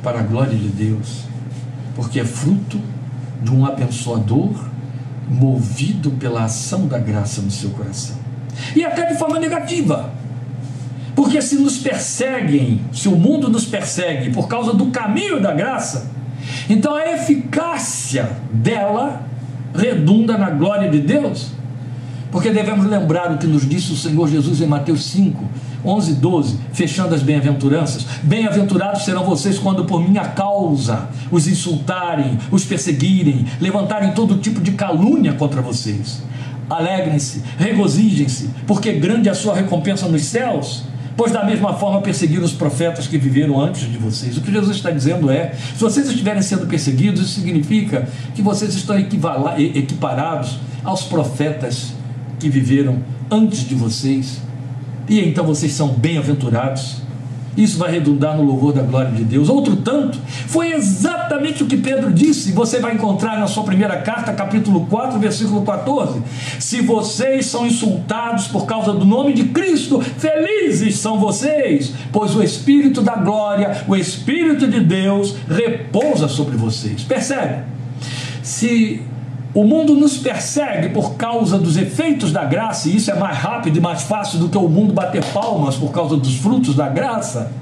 [0.00, 1.24] para a glória de Deus,
[1.96, 2.80] porque é fruto
[3.42, 4.64] de um abençoador
[5.28, 8.14] movido pela ação da graça no seu coração.
[8.76, 10.12] E até de forma negativa.
[11.14, 16.10] Porque se nos perseguem, se o mundo nos persegue por causa do caminho da graça,
[16.68, 19.22] então a eficácia dela
[19.74, 21.48] redunda na glória de Deus.
[22.30, 25.44] Porque devemos lembrar o que nos disse o Senhor Jesus em Mateus 5,
[25.84, 28.06] 11 e 12, fechando as bem-aventuranças.
[28.22, 34.72] Bem-aventurados serão vocês quando por minha causa os insultarem, os perseguirem, levantarem todo tipo de
[34.72, 36.22] calúnia contra vocês.
[36.68, 40.84] Alegrem-se, regozijem-se, porque grande é a sua recompensa nos céus
[41.20, 44.38] pois da mesma forma perseguiram os profetas que viveram antes de vocês.
[44.38, 48.74] O que Jesus está dizendo é: se vocês estiverem sendo perseguidos, isso significa que vocês
[48.74, 51.92] estão equiparados aos profetas
[52.38, 54.40] que viveram antes de vocês,
[55.10, 57.02] e então vocês são bem-aventurados
[57.62, 59.48] isso vai redundar no louvor da glória de Deus.
[59.48, 62.52] Outro tanto, foi exatamente o que Pedro disse.
[62.52, 66.22] Você vai encontrar na sua primeira carta, capítulo 4, versículo 14.
[66.58, 72.42] Se vocês são insultados por causa do nome de Cristo, felizes são vocês, pois o
[72.42, 77.02] Espírito da glória, o Espírito de Deus, repousa sobre vocês.
[77.02, 77.64] Percebe?
[78.42, 79.02] Se
[79.52, 83.76] o mundo nos persegue por causa dos efeitos da graça, e isso é mais rápido
[83.78, 87.52] e mais fácil do que o mundo bater palmas por causa dos frutos da graça.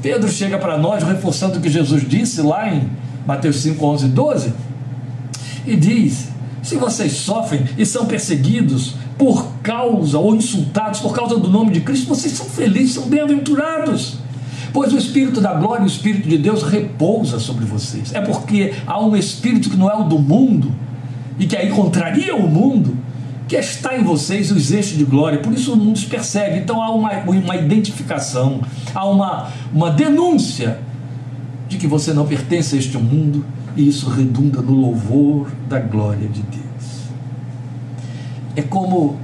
[0.00, 2.88] Pedro chega para nós reforçando o que Jesus disse lá em
[3.26, 4.52] Mateus 5, 11 e 12,
[5.66, 6.28] e diz:
[6.62, 11.80] Se vocês sofrem e são perseguidos por causa, ou insultados por causa do nome de
[11.80, 14.27] Cristo, vocês são felizes, são bem-aventurados
[14.72, 18.14] pois o Espírito da glória e o Espírito de Deus repousa sobre vocês.
[18.14, 20.72] É porque há um Espírito que não é o do mundo
[21.38, 22.96] e que aí contraria o mundo,
[23.46, 26.58] que está em vocês os eixos de glória, por isso o mundo os persegue.
[26.58, 28.60] Então há uma, uma identificação,
[28.94, 30.80] há uma, uma denúncia
[31.68, 33.44] de que você não pertence a este mundo
[33.76, 37.02] e isso redunda no louvor da glória de Deus.
[38.56, 39.16] É como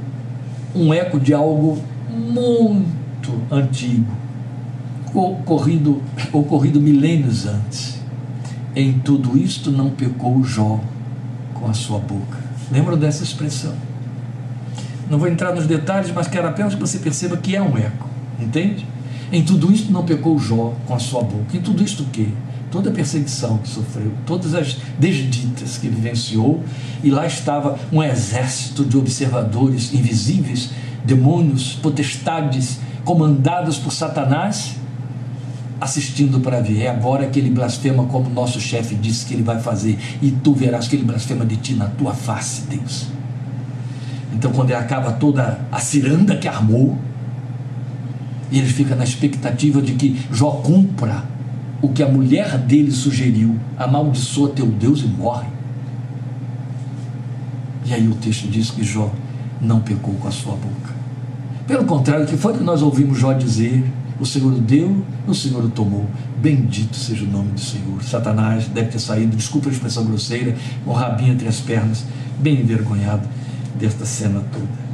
[0.74, 1.78] um eco de algo
[2.08, 4.23] muito antigo
[5.14, 8.00] ocorrido, ocorrido milênios antes.
[8.74, 10.80] Em tudo isto não pecou Jó
[11.54, 12.38] com a sua boca.
[12.70, 13.74] Lembram dessa expressão?
[15.08, 18.08] Não vou entrar nos detalhes, mas quero apenas que você perceba que é um eco,
[18.40, 18.86] entende?
[19.30, 21.56] Em tudo isto não pecou Jó com a sua boca.
[21.56, 22.28] Em tudo isto o quê?
[22.70, 26.64] Toda a perseguição que sofreu, todas as desditas que vivenciou,
[27.04, 30.70] e lá estava um exército de observadores invisíveis,
[31.04, 34.76] demônios, potestades, comandados por Satanás,
[35.84, 36.82] assistindo para ver.
[36.82, 39.98] É agora que ele blasfema como nosso chefe disse que ele vai fazer.
[40.20, 43.06] E tu verás que ele blasfema de ti na tua face, Deus.
[44.32, 46.98] Então, quando ele acaba toda a ciranda que armou,
[48.50, 51.24] ele fica na expectativa de que Jó cumpra
[51.80, 55.48] o que a mulher dele sugeriu: amaldiçoa teu Deus e morre.
[57.84, 59.12] E aí o texto diz que Jó
[59.60, 60.94] não pecou com a sua boca.
[61.66, 63.84] Pelo contrário, o que foi que nós ouvimos Jó dizer?
[64.20, 66.06] O Senhor deu, o Senhor tomou.
[66.40, 68.02] Bendito seja o nome do Senhor.
[68.02, 72.04] Satanás deve ter saído, desculpa a expressão grosseira, com o rabinho entre as pernas,
[72.38, 73.28] bem envergonhado
[73.78, 74.84] desta cena toda.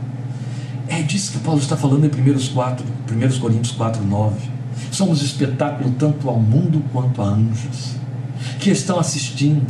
[0.88, 4.37] É disso que Paulo está falando em 1, 4, 1 Coríntios 4, 9.
[4.90, 8.00] Somos espetáculo tanto ao mundo quanto a anjos
[8.59, 9.66] que estão assistindo.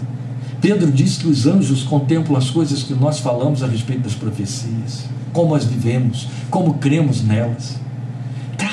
[0.60, 5.04] Pedro diz que os anjos contemplam as coisas que nós falamos a respeito das profecias,
[5.32, 7.76] como as vivemos, como cremos nelas.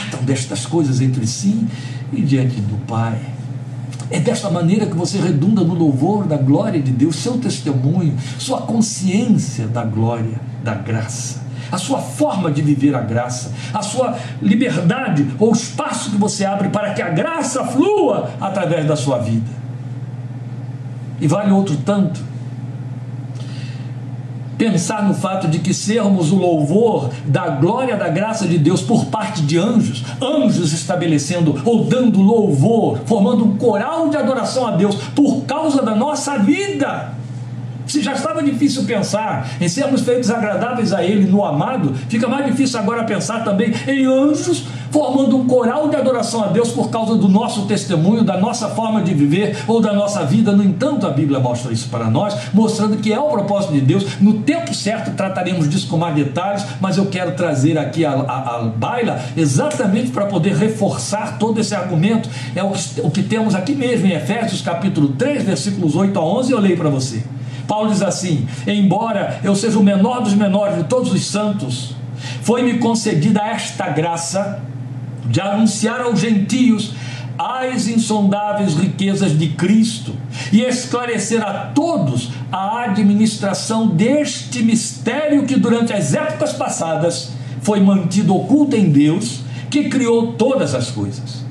[0.10, 1.68] Tratam destas coisas entre si
[2.14, 3.20] e diante do Pai.
[4.10, 8.62] É desta maneira que você redunda no louvor da glória de Deus, seu testemunho, sua
[8.62, 15.28] consciência da glória, da graça, a sua forma de viver a graça, a sua liberdade
[15.38, 19.58] ou espaço que você abre para que a graça flua através da sua vida.
[21.20, 22.22] E vale outro tanto
[24.58, 29.06] pensar no fato de que sermos o louvor da glória da graça de Deus por
[29.06, 34.96] parte de anjos, anjos estabelecendo ou dando louvor, formando um coral de adoração a Deus
[35.16, 37.17] por causa da nossa vida.
[37.88, 42.46] Se já estava difícil pensar em sermos feitos agradáveis a Ele no amado, fica mais
[42.46, 47.16] difícil agora pensar também em anjos formando um coral de adoração a Deus por causa
[47.16, 50.52] do nosso testemunho, da nossa forma de viver ou da nossa vida.
[50.52, 54.20] No entanto, a Bíblia mostra isso para nós, mostrando que é o propósito de Deus.
[54.20, 58.56] No tempo certo trataremos disso com mais detalhes, mas eu quero trazer aqui a, a,
[58.56, 62.30] a baila exatamente para poder reforçar todo esse argumento.
[62.56, 66.24] É o que, o que temos aqui mesmo em Efésios capítulo 3, versículos 8 a
[66.24, 67.24] 11, eu leio para você.
[67.68, 71.96] Paulo diz assim: Embora eu seja o menor dos menores de todos os santos,
[72.42, 74.62] foi-me concedida esta graça
[75.26, 76.94] de anunciar aos gentios
[77.38, 80.16] as insondáveis riquezas de Cristo
[80.52, 88.36] e esclarecer a todos a administração deste mistério que durante as épocas passadas foi mantido
[88.36, 91.46] oculto em Deus, que criou todas as coisas.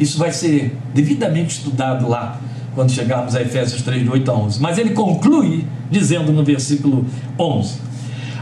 [0.00, 2.40] Isso vai ser devidamente estudado lá
[2.78, 4.62] quando chegarmos a Efésios 3, de 8 a 11.
[4.62, 7.04] Mas ele conclui dizendo no versículo
[7.36, 7.80] 11: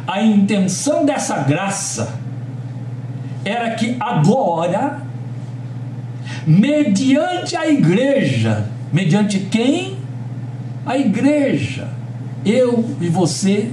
[0.07, 2.21] A intenção dessa graça
[3.43, 5.01] era que agora,
[6.47, 9.97] mediante a igreja, mediante quem?
[10.85, 11.89] A igreja.
[12.45, 13.71] Eu e você,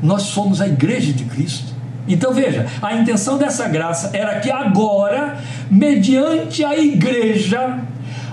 [0.00, 1.72] nós somos a igreja de Cristo.
[2.06, 7.80] Então veja, a intenção dessa graça era que agora, mediante a igreja,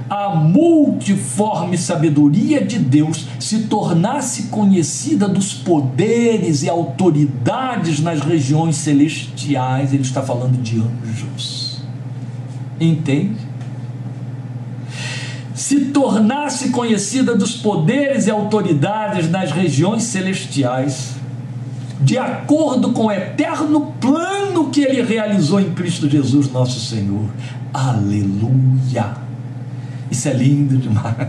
[0.10, 9.93] a multiforme sabedoria de Deus se tornasse conhecida dos poderes e autoridades nas regiões celestiais,
[9.93, 11.82] ele está falando de anjos.
[12.80, 13.48] Entende?
[15.54, 21.15] Se tornasse conhecida dos poderes e autoridades nas regiões celestiais,
[22.02, 27.26] de acordo com o eterno plano que ele realizou em Cristo Jesus, nosso Senhor.
[27.74, 29.29] Aleluia!
[30.12, 31.28] Isso é lindo demais.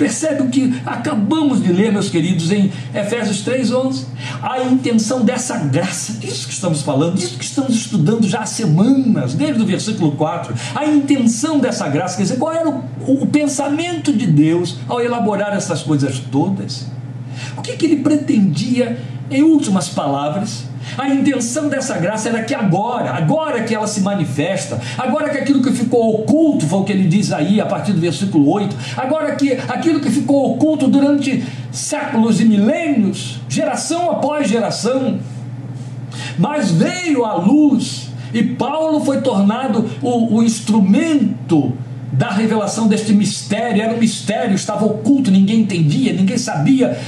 [0.00, 4.04] Percebe o que acabamos de ler, meus queridos, em Efésios 3,11?
[4.42, 9.34] A intenção dessa graça, disso que estamos falando, disso que estamos estudando já há semanas,
[9.34, 10.54] desde o versículo 4.
[10.74, 15.54] A intenção dessa graça, quer dizer, qual era o, o pensamento de Deus ao elaborar
[15.54, 16.86] essas coisas todas?
[17.58, 18.98] O que, que ele pretendia,
[19.30, 20.64] em últimas palavras,
[20.96, 25.62] a intenção dessa graça era que agora, agora que ela se manifesta, agora que aquilo
[25.62, 29.34] que ficou oculto, foi o que ele diz aí a partir do versículo 8, agora
[29.36, 35.18] que aquilo que ficou oculto durante séculos e milênios, geração após geração,
[36.38, 41.72] mas veio à luz e Paulo foi tornado o, o instrumento
[42.12, 46.98] da revelação deste mistério, era um mistério, estava oculto, ninguém entendia, ninguém sabia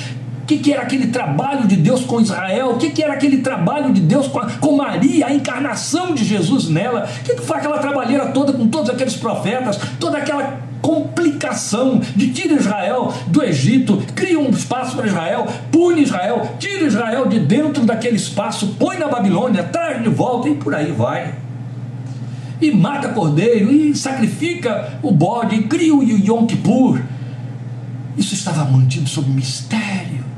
[0.53, 2.71] que, que, era aquele trabalho de Deus com Israel?
[2.71, 6.25] O que, que era aquele trabalho de Deus com, a, com Maria, a encarnação de
[6.25, 7.09] Jesus nela?
[7.21, 12.33] O que, que foi aquela trabalheira toda com todos aqueles profetas, toda aquela complicação de
[12.33, 17.85] tira Israel do Egito, cria um espaço para Israel, pune Israel, tira Israel de dentro
[17.85, 21.35] daquele espaço, põe na Babilônia, traz de volta e por aí vai.
[22.61, 27.01] E mata cordeiro, e sacrifica o bode, e cria o Yom Kippur.
[28.17, 30.32] Isso estava mantido sob mistério.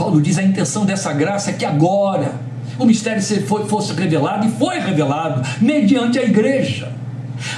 [0.00, 2.32] Paulo diz a intenção dessa graça é que agora
[2.78, 3.22] o mistério
[3.68, 6.90] fosse revelado e foi revelado mediante a igreja.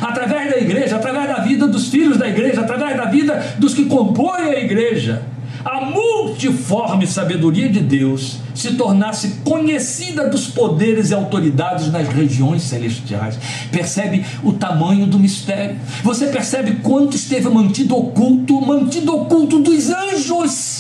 [0.01, 3.85] através da igreja, através da vida dos filhos da igreja, através da vida dos que
[3.85, 5.23] compõem a igreja,
[5.65, 13.39] a multiforme sabedoria de Deus se tornasse conhecida dos poderes e autoridades nas regiões celestiais.
[13.71, 15.77] Percebe o tamanho do mistério?
[16.03, 20.72] Você percebe quanto esteve mantido oculto mantido oculto dos anjos,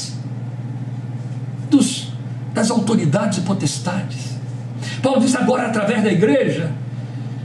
[2.53, 4.33] das autoridades e potestades.
[5.03, 6.70] Paulo diz agora através da igreja.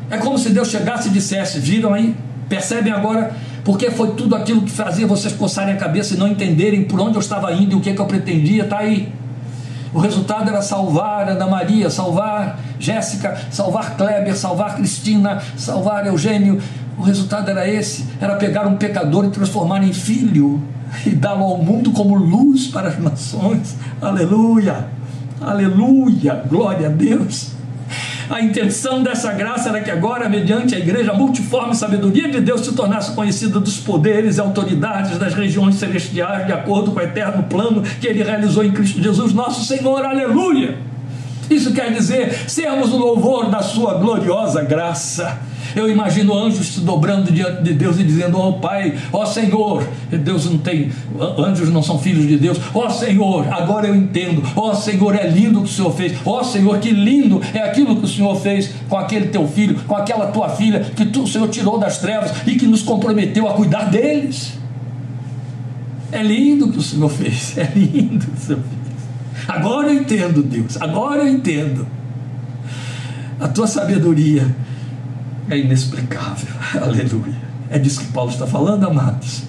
[0.09, 2.15] É como se Deus chegasse e dissesse: Viram aí?
[2.47, 3.35] Percebem agora
[3.67, 7.15] porque foi tudo aquilo que fazia vocês coçarem a cabeça e não entenderem por onde
[7.15, 9.11] eu estava indo e o que, que eu pretendia, está aí.
[9.93, 16.61] O resultado era salvar Ana Maria, salvar Jéssica, salvar Kleber, salvar Cristina, salvar Eugênio.
[16.97, 20.63] O resultado era esse: era pegar um pecador e transformar em filho
[21.05, 23.75] e dá-lo ao mundo como luz para as nações.
[24.01, 24.87] Aleluia!
[25.39, 26.43] Aleluia!
[26.49, 27.57] Glória a Deus!
[28.29, 32.73] A intenção dessa graça era que agora, mediante a igreja, multiforme sabedoria de Deus se
[32.73, 37.81] tornasse conhecida dos poderes e autoridades das regiões celestiais, de acordo com o eterno plano
[37.81, 40.03] que ele realizou em Cristo Jesus, nosso Senhor.
[40.03, 40.77] Aleluia!
[41.49, 45.39] Isso quer dizer sermos o louvor da sua gloriosa graça.
[45.75, 49.25] Eu imagino anjos se dobrando diante de Deus e dizendo: Ó oh, Pai, ó oh,
[49.25, 50.91] Senhor, Deus não tem,
[51.37, 52.57] anjos não são filhos de Deus.
[52.73, 54.41] Ó oh, Senhor, agora eu entendo.
[54.55, 56.17] Ó Senhor, é lindo o que o Senhor fez.
[56.25, 59.95] Ó Senhor, que lindo é aquilo que o Senhor fez com aquele teu filho, com
[59.95, 63.53] aquela tua filha, que tu, o Senhor tirou das trevas e que nos comprometeu a
[63.53, 64.53] cuidar deles.
[66.11, 67.57] É lindo o que o Senhor fez.
[67.57, 68.86] É lindo o que o Senhor fez.
[69.47, 70.79] Agora eu entendo, Deus.
[70.81, 71.87] Agora eu entendo.
[73.39, 74.53] A tua sabedoria
[75.49, 76.53] é inexplicável.
[76.81, 77.47] Aleluia.
[77.69, 79.43] É disso que Paulo está falando, amados.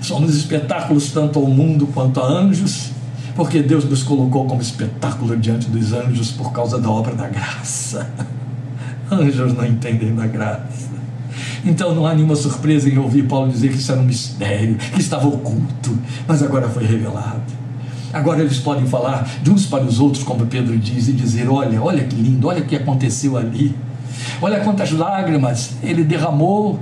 [0.00, 2.90] Somos espetáculos tanto ao mundo quanto a anjos,
[3.36, 8.10] porque Deus nos colocou como espetáculo diante dos anjos por causa da obra da graça.
[9.10, 10.90] Anjos não entendem da graça.
[11.64, 15.00] Então não há nenhuma surpresa em ouvir Paulo dizer que isso era um mistério, que
[15.00, 15.96] estava oculto,
[16.26, 17.61] mas agora foi revelado.
[18.12, 21.82] Agora eles podem falar de uns para os outros, como Pedro diz, e dizer: olha,
[21.82, 23.74] olha que lindo, olha o que aconteceu ali.
[24.40, 26.78] Olha quantas lágrimas ele derramou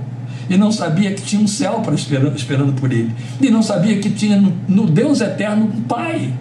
[0.49, 3.14] e não sabia que tinha um céu para esperando, esperando por ele.
[3.41, 6.33] E não sabia que tinha no, no Deus eterno um Pai.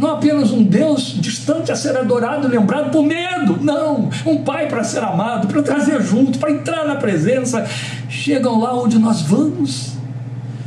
[0.00, 3.58] Não apenas um Deus distante a ser adorado, lembrado por medo.
[3.60, 7.64] Não, um Pai para ser amado, para trazer junto, para entrar na presença.
[8.08, 9.91] Chegam lá onde nós vamos,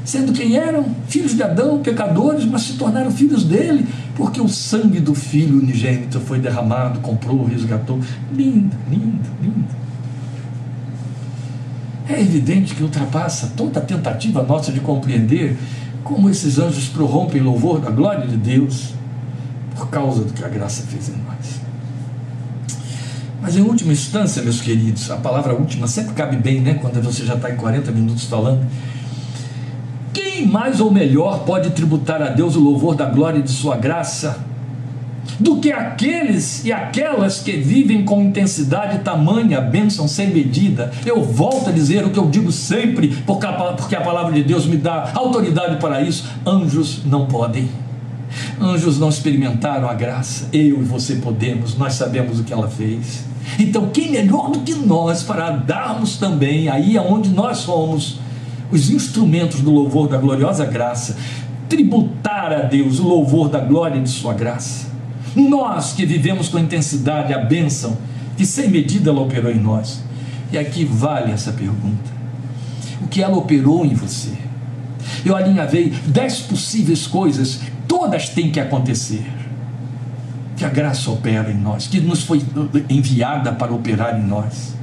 [0.06, 5.00] sendo quem eram, filhos de Adão, pecadores, mas se tornaram filhos dele, porque o sangue
[5.00, 8.00] do Filho unigênito foi derramado, comprou, resgatou.
[8.32, 9.66] Lindo, lindo, lindo.
[12.08, 15.58] É evidente que ultrapassa toda a tentativa nossa de compreender
[16.04, 18.94] como esses anjos prorrompem louvor da glória de Deus
[19.76, 21.60] por causa do que a graça fez em nós.
[23.42, 26.76] Mas em última instância, meus queridos, a palavra última sempre cabe bem, né?
[26.76, 28.66] Quando você já está em 40 minutos falando.
[30.36, 34.44] Quem mais ou melhor pode tributar a Deus o louvor da glória de Sua graça
[35.40, 40.92] do que aqueles e aquelas que vivem com intensidade tamanha, bênção sem medida.
[41.06, 44.76] Eu volto a dizer o que eu digo sempre, porque a, palavra de Deus me
[44.76, 46.26] dá autoridade para isso.
[46.46, 47.70] Anjos não podem.
[48.60, 50.50] Anjos não experimentaram a graça.
[50.52, 53.24] Eu e você podemos, nós sabemos o que ela fez.
[53.58, 58.20] Então, quem melhor do que nós para darmos também, aí aonde nós somos,
[58.72, 61.18] os instrumentos do louvor da gloriosa graça,
[61.70, 64.88] tributar a Deus o louvor da glória de Sua graça.
[65.36, 67.98] Nós que vivemos com intensidade a bênção
[68.38, 70.02] que sem medida ela operou em nós.
[70.52, 72.12] E aqui vale essa pergunta:
[73.02, 74.32] o que ela operou em você?
[75.26, 79.26] Eu alinhavei dez possíveis coisas, todas têm que acontecer.
[80.56, 82.42] Que a graça opera em nós, que nos foi
[82.90, 84.74] enviada para operar em nós.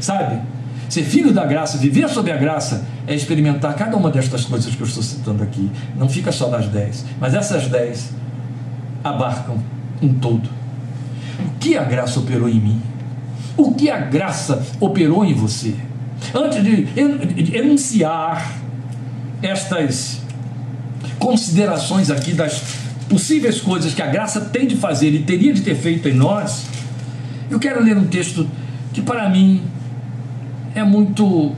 [0.00, 0.38] Sabe?
[0.88, 4.80] Ser filho da graça, viver sob a graça, é experimentar cada uma destas coisas que
[4.80, 5.70] eu estou citando aqui.
[5.96, 8.10] Não fica só nas dez, mas essas dez
[9.02, 9.58] abarcam
[10.00, 10.48] um todo.
[11.38, 12.82] O que a graça operou em mim?
[13.56, 15.74] O que a graça operou em você?
[16.34, 18.52] Antes de enunciar
[19.42, 20.22] estas
[21.18, 22.62] considerações aqui das
[23.08, 26.64] possíveis coisas que a graça tem de fazer e teria de ter feito em nós,
[27.50, 28.48] eu quero ler um texto
[28.92, 29.62] que para mim
[30.74, 31.54] é muito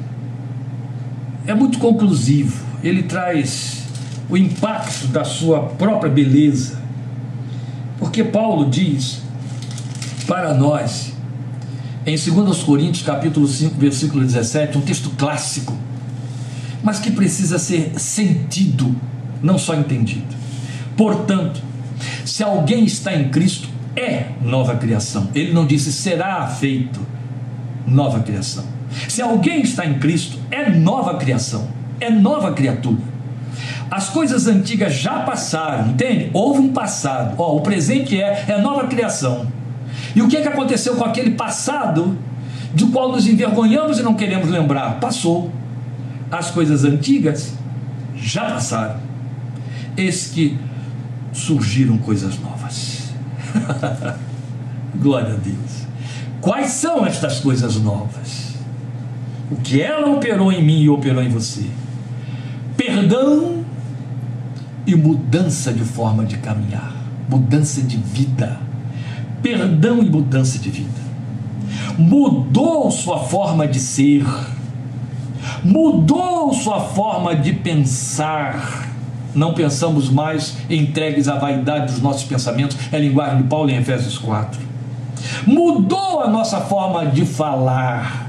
[1.47, 2.65] é muito conclusivo.
[2.83, 3.85] Ele traz
[4.29, 6.87] o impacto da sua própria beleza
[7.99, 9.23] porque Paulo diz
[10.27, 11.13] para nós,
[12.05, 15.77] em 2 Coríntios capítulo 5, versículo 17, um texto clássico,
[16.83, 18.95] mas que precisa ser sentido,
[19.43, 20.35] não só entendido.
[20.97, 21.61] Portanto,
[22.25, 25.29] se alguém está em Cristo, é nova criação.
[25.35, 27.01] Ele não disse será feito
[27.87, 28.65] nova criação.
[29.09, 31.69] Se alguém está em Cristo, é nova criação,
[32.01, 33.17] é nova criatura.
[33.91, 36.31] As coisas antigas já passaram, entende?
[36.33, 37.35] Houve um passado.
[37.39, 39.47] Ó, o presente é, é nova criação.
[40.15, 42.19] E o que, é que aconteceu com aquele passado
[42.75, 44.99] do qual nos envergonhamos e não queremos lembrar?
[44.99, 45.53] Passou.
[46.31, 47.55] As coisas antigas
[48.17, 48.97] já passaram.
[49.97, 50.59] Eis que
[51.33, 53.11] surgiram coisas novas.
[54.97, 55.87] Glória a Deus.
[56.41, 58.46] Quais são estas coisas novas?
[59.51, 61.67] O que ela operou em mim e operou em você?
[62.77, 63.65] Perdão
[64.87, 66.93] e mudança de forma de caminhar,
[67.29, 68.59] mudança de vida.
[69.43, 71.07] Perdão e mudança de vida.
[71.97, 74.27] Mudou sua forma de ser,
[75.63, 78.89] mudou sua forma de pensar.
[79.35, 83.77] Não pensamos mais entregues à vaidade dos nossos pensamentos, é a linguagem de Paulo em
[83.77, 84.61] Efésios 4.
[85.47, 88.26] Mudou a nossa forma de falar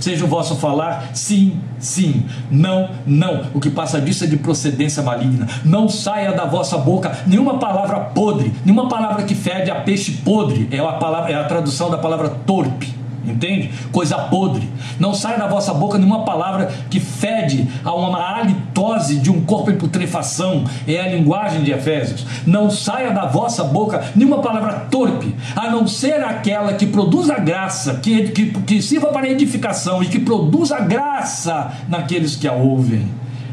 [0.00, 3.46] Seja o vosso falar sim, sim, não, não.
[3.54, 5.46] O que passa disso é de procedência maligna.
[5.64, 10.68] Não saia da vossa boca nenhuma palavra podre, nenhuma palavra que fede a peixe podre.
[10.70, 13.70] É a, palavra, é a tradução da palavra torpe entende?
[13.92, 14.68] Coisa podre.
[14.98, 19.70] Não sai da vossa boca nenhuma palavra que fede a uma halitose de um corpo
[19.70, 20.64] em putrefação.
[20.86, 22.26] É a linguagem de Efésios.
[22.46, 27.38] Não saia da vossa boca nenhuma palavra torpe, a não ser aquela que produz a
[27.38, 32.52] graça, que, que, que sirva para edificação e que produz a graça naqueles que a
[32.52, 33.08] ouvem.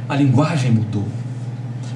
[0.07, 1.05] A linguagem mudou.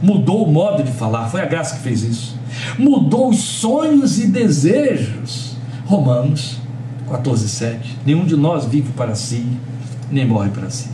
[0.01, 2.39] Mudou o modo de falar, foi a graça que fez isso.
[2.77, 5.57] Mudou os sonhos e desejos.
[5.85, 6.58] Romanos
[7.09, 7.77] 14,7.
[8.05, 9.45] Nenhum de nós vive para si,
[10.11, 10.89] nem morre para si.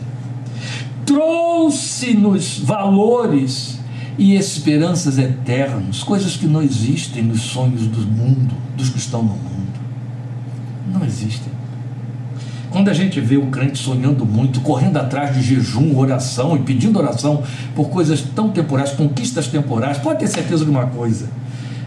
[1.06, 3.80] Trouxe-nos valores
[4.18, 9.34] e esperanças eternas, coisas que não existem nos sonhos do mundo, dos que estão no
[9.34, 9.80] mundo.
[10.92, 11.54] Não existem.
[12.72, 16.98] Quando a gente vê o crente sonhando muito, correndo atrás de jejum, oração e pedindo
[17.00, 17.44] oração
[17.74, 21.30] por coisas tão temporais, conquistas temporais, pode ter certeza de uma coisa: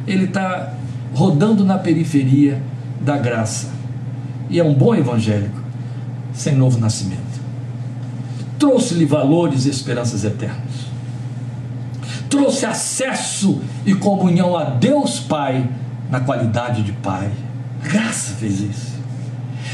[0.07, 0.75] ele está
[1.13, 2.63] rodando na periferia
[3.01, 3.78] da graça
[4.51, 5.61] e é um bom evangélico,
[6.33, 7.23] sem novo nascimento.
[8.59, 10.89] Trouxe-lhe valores e esperanças eternas.
[12.29, 15.69] Trouxe acesso e comunhão a Deus Pai
[16.11, 17.31] na qualidade de Pai.
[17.83, 18.99] Graça fez isso.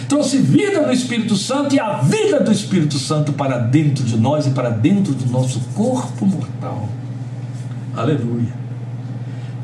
[0.08, 4.46] Trouxe vida no Espírito Santo e a vida do Espírito Santo para dentro de nós
[4.46, 6.88] e para dentro do nosso corpo mortal.
[7.96, 8.63] Aleluia.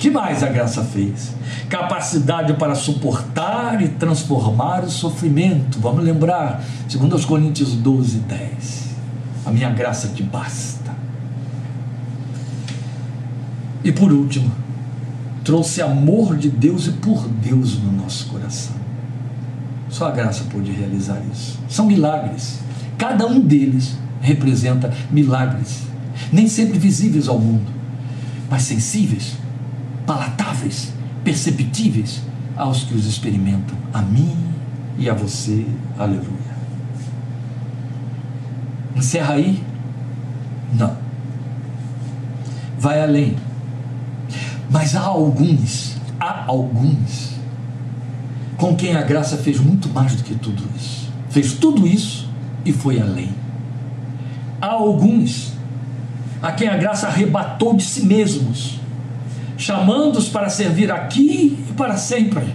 [0.00, 1.34] Que mais a graça fez?
[1.68, 5.78] Capacidade para suportar e transformar o sofrimento.
[5.78, 8.88] Vamos lembrar, segundo os Coríntios 12, 10.
[9.44, 10.90] A minha graça te basta.
[13.84, 14.50] E por último,
[15.44, 18.76] trouxe amor de Deus e por Deus no nosso coração.
[19.90, 21.58] Só a graça pôde realizar isso.
[21.68, 22.60] São milagres.
[22.96, 25.82] Cada um deles representa milagres,
[26.32, 27.70] nem sempre visíveis ao mundo,
[28.48, 29.39] mas sensíveis
[30.06, 30.92] palatáveis,
[31.24, 32.22] perceptíveis
[32.56, 34.36] aos que os experimentam, a mim
[34.98, 35.66] e a você.
[35.98, 36.50] Aleluia.
[38.94, 39.62] Encerra aí?
[40.72, 40.96] Não.
[42.78, 43.36] Vai além.
[44.70, 47.34] Mas há alguns, há alguns,
[48.56, 51.10] com quem a graça fez muito mais do que tudo isso.
[51.30, 52.28] Fez tudo isso
[52.64, 53.34] e foi além.
[54.60, 55.54] Há alguns
[56.42, 58.80] a quem a graça arrebatou de si mesmos
[59.60, 62.54] chamando-os para servir aqui e para sempre.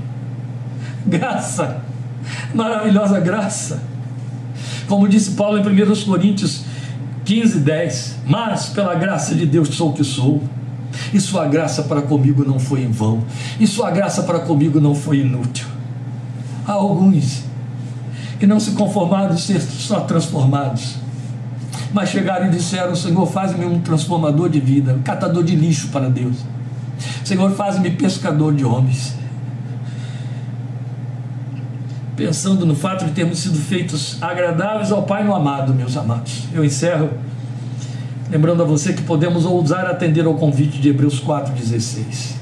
[1.06, 1.84] Graça,
[2.53, 3.84] maravilhosa graça.
[4.88, 6.64] Como disse Paulo em 1 Coríntios
[7.24, 10.43] 15, 10: Mas pela graça de Deus sou o que sou,
[11.14, 13.24] e sua graça para comigo não foi em vão,
[13.60, 15.68] e sua graça para comigo não foi inútil.
[16.68, 17.43] Há alguns
[18.39, 20.95] que não se conformaram de ser só transformados,
[21.93, 26.10] mas chegaram e disseram: Senhor, faz-me um transformador de vida, um catador de lixo para
[26.10, 26.55] Deus.
[27.26, 29.15] Senhor, faz-me pescador de homens.
[32.15, 36.43] Pensando no fato de termos sido feitos agradáveis ao Pai no amado, meus amados.
[36.53, 37.09] Eu encerro
[38.30, 42.36] lembrando a você que podemos ousar atender ao convite de Hebreus 4,16.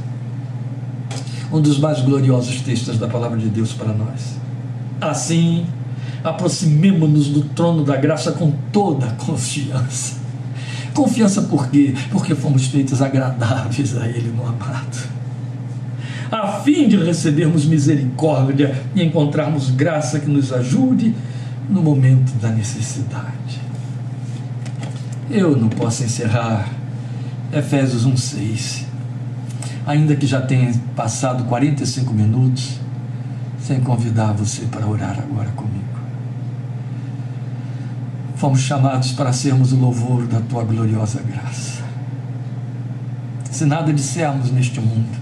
[1.49, 4.37] Um dos mais gloriosos textos da palavra de Deus para nós.
[4.99, 5.65] Assim,
[6.21, 10.22] aproximemo-nos do trono da graça com toda a confiança
[10.93, 11.93] Confiança por quê?
[12.11, 15.11] Porque fomos feitos agradáveis a Ele no amado.
[16.31, 21.13] A fim de recebermos misericórdia e encontrarmos graça que nos ajude
[21.69, 23.61] no momento da necessidade.
[25.29, 26.67] Eu não posso encerrar
[27.51, 28.83] Efésios 1,6,
[29.85, 32.79] ainda que já tenha passado 45 minutos,
[33.59, 35.82] sem convidar você para orar agora comigo.
[38.43, 41.81] Fomos chamados para sermos o louvor da tua gloriosa graça.
[43.49, 45.17] Se nada dissermos neste mundo,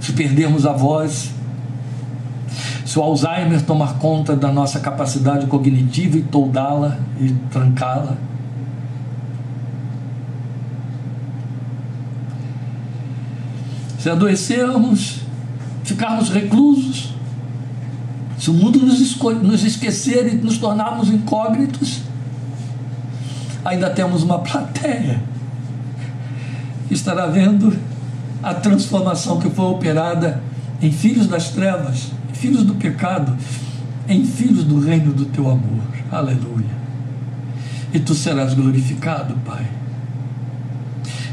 [0.00, 1.32] se perdermos a voz,
[2.86, 8.16] se o Alzheimer tomar conta da nossa capacidade cognitiva e toldá-la e trancá-la,
[13.98, 15.22] se adoecermos,
[15.82, 17.16] ficarmos reclusos,
[18.40, 22.00] se o mundo nos, nos esquecer e nos tornarmos incógnitos,
[23.62, 25.22] ainda temos uma plateia
[26.88, 27.78] que estará vendo
[28.42, 30.42] a transformação que foi operada
[30.80, 33.36] em filhos das trevas, em filhos do pecado,
[34.08, 35.84] em filhos do reino do teu amor.
[36.10, 36.80] Aleluia.
[37.92, 39.68] E tu serás glorificado, Pai.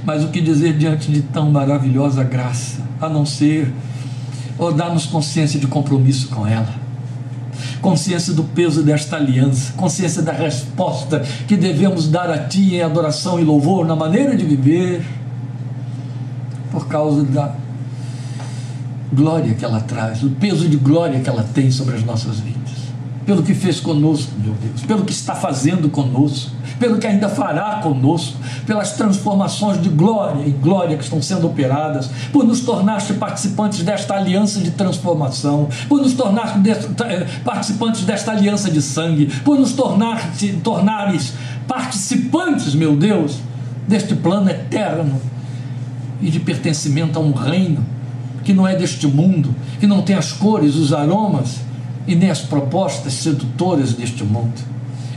[0.03, 3.73] Mas o que dizer diante de tão maravilhosa graça, a não ser,
[4.57, 6.86] ou dar-nos consciência de compromisso com ela
[7.81, 13.39] consciência do peso desta aliança, consciência da resposta que devemos dar a Ti em adoração
[13.39, 15.05] e louvor na maneira de viver,
[16.71, 17.55] por causa da
[19.11, 22.57] glória que ela traz, o peso de glória que ela tem sobre as nossas vidas,
[23.25, 27.79] pelo que fez conosco, meu Deus, pelo que está fazendo conosco, pelo que ainda fará
[27.81, 28.37] conosco,
[28.67, 34.13] pelas transformações de glória e glória que estão sendo operadas, por nos tornar participantes desta
[34.13, 40.33] aliança de transformação, por nos tornar eh, participantes desta aliança de sangue, por nos tornar
[40.61, 41.33] tornares
[41.65, 43.39] participantes, meu Deus,
[43.87, 45.19] deste plano eterno
[46.21, 47.85] e de pertencimento a um reino
[48.43, 51.57] que não é deste mundo, que não tem as cores, os aromas
[52.05, 54.53] e nem as propostas sedutoras deste mundo,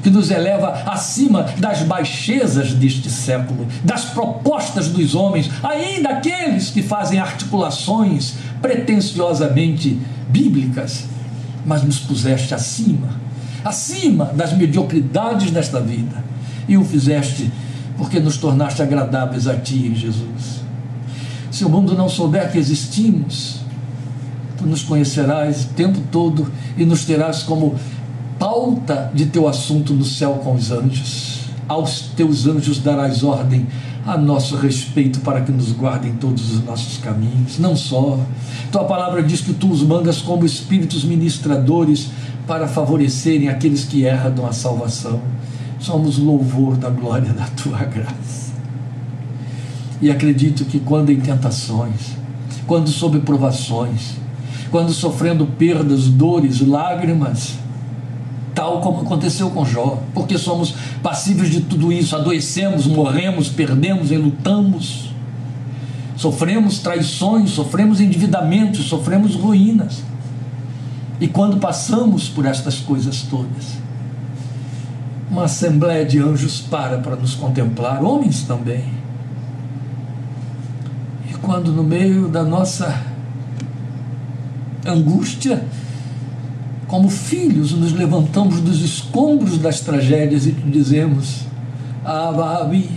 [0.03, 6.83] que nos eleva acima das baixezas deste século, das propostas dos homens, ainda aqueles que
[6.83, 9.99] fazem articulações pretensiosamente
[10.29, 11.05] bíblicas,
[11.65, 13.09] mas nos puseste acima,
[13.65, 16.25] acima das mediocridades desta vida,
[16.69, 17.51] e o fizeste
[17.97, 20.61] porque nos tornaste agradáveis a Ti Jesus.
[21.51, 23.61] Se o mundo não souber que existimos,
[24.57, 27.75] tu nos conhecerás o tempo todo e nos terás como
[28.41, 31.41] pauta de teu assunto no céu com os anjos.
[31.69, 33.67] Aos teus anjos darás ordem
[34.07, 37.59] a nosso respeito para que nos guardem todos os nossos caminhos.
[37.59, 38.19] Não só,
[38.73, 42.09] tua palavra diz que tu os mandas como espíritos ministradores
[42.47, 45.21] para favorecerem aqueles que erram a salvação.
[45.79, 48.55] Somos louvor da glória da tua graça.
[50.01, 52.17] E acredito que quando em tentações,
[52.67, 54.13] quando sob provações,
[54.71, 57.59] quando sofrendo perdas, dores, lágrimas,
[58.81, 65.13] como aconteceu com Jó, porque somos passíveis de tudo isso, adoecemos, morremos, perdemos, lutamos,
[66.17, 70.03] sofremos traições, sofremos endividamentos, sofremos ruínas.
[71.21, 73.79] E quando passamos por estas coisas todas,
[75.31, 79.01] uma assembleia de anjos para para nos contemplar, homens também
[81.43, 83.03] quando no meio da nossa
[84.87, 85.65] angústia,
[86.91, 91.43] como filhos, nos levantamos dos escombros das tragédias e te dizemos:
[92.05, 92.91] Ababi,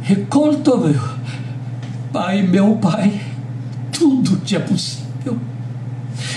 [0.00, 0.98] recolto meu,
[2.10, 3.20] Pai, meu Pai,
[3.92, 5.36] tudo te é possível.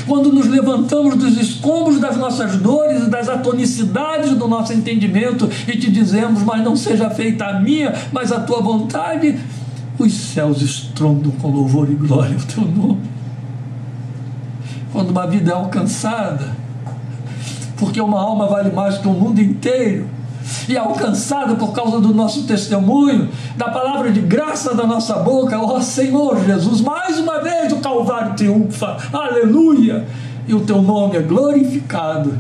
[0.06, 5.78] Quando nos levantamos dos escombros das nossas dores e das atonicidades do nosso entendimento e
[5.78, 9.40] te dizemos: Mas não seja feita a minha, mas a tua vontade,
[9.98, 13.16] os céus estrondam com louvor e glória ao teu nome.
[14.92, 16.65] Quando uma vida é alcançada,
[17.78, 20.08] porque uma alma vale mais que o mundo inteiro,
[20.70, 25.60] e é alcançada por causa do nosso testemunho, da palavra de graça da nossa boca,
[25.60, 30.06] ó Senhor Jesus, mais uma vez o Calvário triunfa, aleluia,
[30.48, 32.40] e o teu nome é glorificado.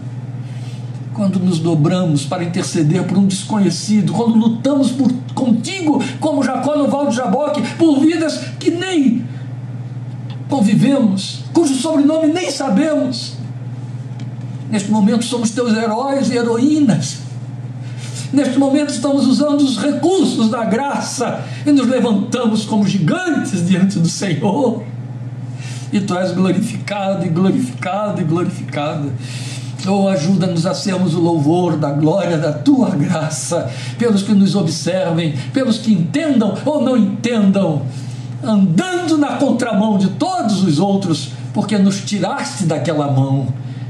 [1.13, 6.87] Quando nos dobramos para interceder por um desconhecido, quando lutamos por, contigo, como Jacó no
[6.87, 9.25] Val de Jaboque, por vidas que nem
[10.49, 13.34] convivemos, cujo sobrenome nem sabemos.
[14.69, 17.17] Neste momento somos teus heróis e heroínas.
[18.33, 24.09] Neste momento estamos usando os recursos da graça e nos levantamos como gigantes diante do
[24.09, 24.83] Senhor.
[25.93, 29.11] E tu és glorificado e glorificado e glorificado.
[29.87, 35.35] Oh, ajuda-nos a sermos o louvor da glória da tua graça, pelos que nos observem,
[35.53, 37.83] pelos que entendam ou não entendam,
[38.43, 43.47] andando na contramão de todos os outros, porque nos tiraste daquela mão.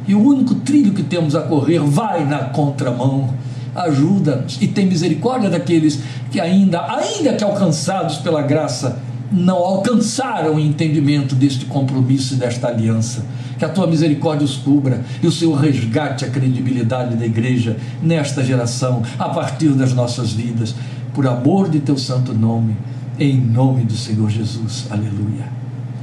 [0.07, 3.33] E o único trilho que temos a correr vai na contramão.
[3.75, 5.99] Ajuda-nos e tem misericórdia daqueles
[6.31, 8.99] que ainda, ainda que alcançados pela graça,
[9.31, 13.25] não alcançaram o entendimento deste compromisso e desta aliança
[13.57, 18.43] que a tua misericórdia os cubra e o Senhor resgate a credibilidade da igreja nesta
[18.43, 20.75] geração, a partir das nossas vidas,
[21.13, 22.75] por amor de teu santo nome,
[23.17, 24.87] em nome do Senhor Jesus.
[24.89, 25.47] Aleluia.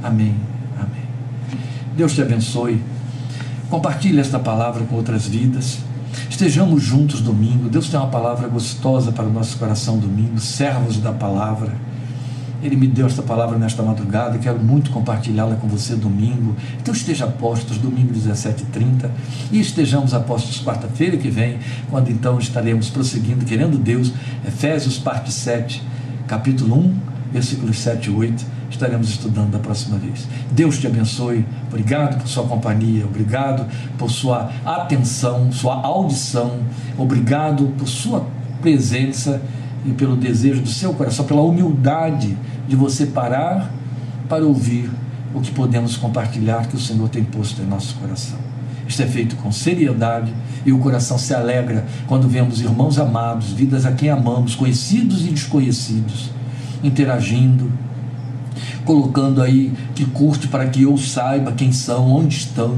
[0.01, 0.35] Amém.
[0.77, 1.03] Amém.
[1.95, 2.81] Deus te abençoe.
[3.73, 5.79] Compartilhe esta palavra com outras vidas.
[6.29, 7.67] Estejamos juntos domingo.
[7.67, 11.73] Deus tem uma palavra gostosa para o nosso coração domingo, servos da palavra.
[12.61, 16.55] Ele me deu esta palavra nesta madrugada quero muito compartilhá-la com você domingo.
[16.79, 19.09] Então esteja postos, domingo 17h30,
[19.51, 21.57] e estejamos apostos quarta-feira que vem,
[21.89, 24.13] quando então estaremos prosseguindo, querendo Deus,
[24.47, 25.81] Efésios parte 7,
[26.27, 26.95] capítulo 1,
[27.31, 30.27] versículos 7 e 8, estaremos estudando da próxima vez.
[30.51, 33.65] Deus te abençoe, obrigado por sua companhia, obrigado
[33.97, 36.59] por sua atenção, sua audição,
[36.97, 38.25] obrigado por sua
[38.61, 39.41] presença
[39.85, 43.71] e pelo desejo do seu coração, pela humildade de você parar
[44.27, 44.89] para ouvir
[45.33, 48.37] o que podemos compartilhar que o Senhor tem posto em nosso coração.
[48.87, 50.33] Isto é feito com seriedade
[50.65, 55.29] e o coração se alegra quando vemos irmãos amados, vidas a quem amamos, conhecidos e
[55.29, 56.29] desconhecidos,
[56.83, 57.71] interagindo,
[58.83, 62.77] colocando aí que curte para que eu saiba quem são, onde estão.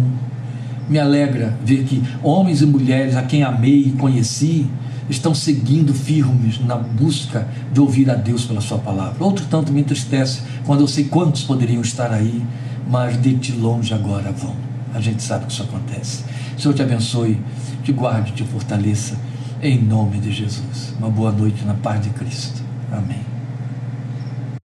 [0.88, 4.68] Me alegra ver que homens e mulheres a quem amei e conheci
[5.10, 9.24] estão seguindo firmes na busca de ouvir a Deus pela Sua palavra.
[9.24, 12.44] Outro tanto me entristece quando eu sei quantos poderiam estar aí,
[12.90, 14.56] mas de ti longe agora vão.
[14.94, 16.24] A gente sabe que isso acontece.
[16.58, 17.40] O Senhor te abençoe,
[17.84, 19.18] te guarde, te fortaleça,
[19.62, 20.94] em nome de Jesus.
[20.98, 22.62] Uma boa noite na paz de Cristo.
[22.92, 23.35] Amém.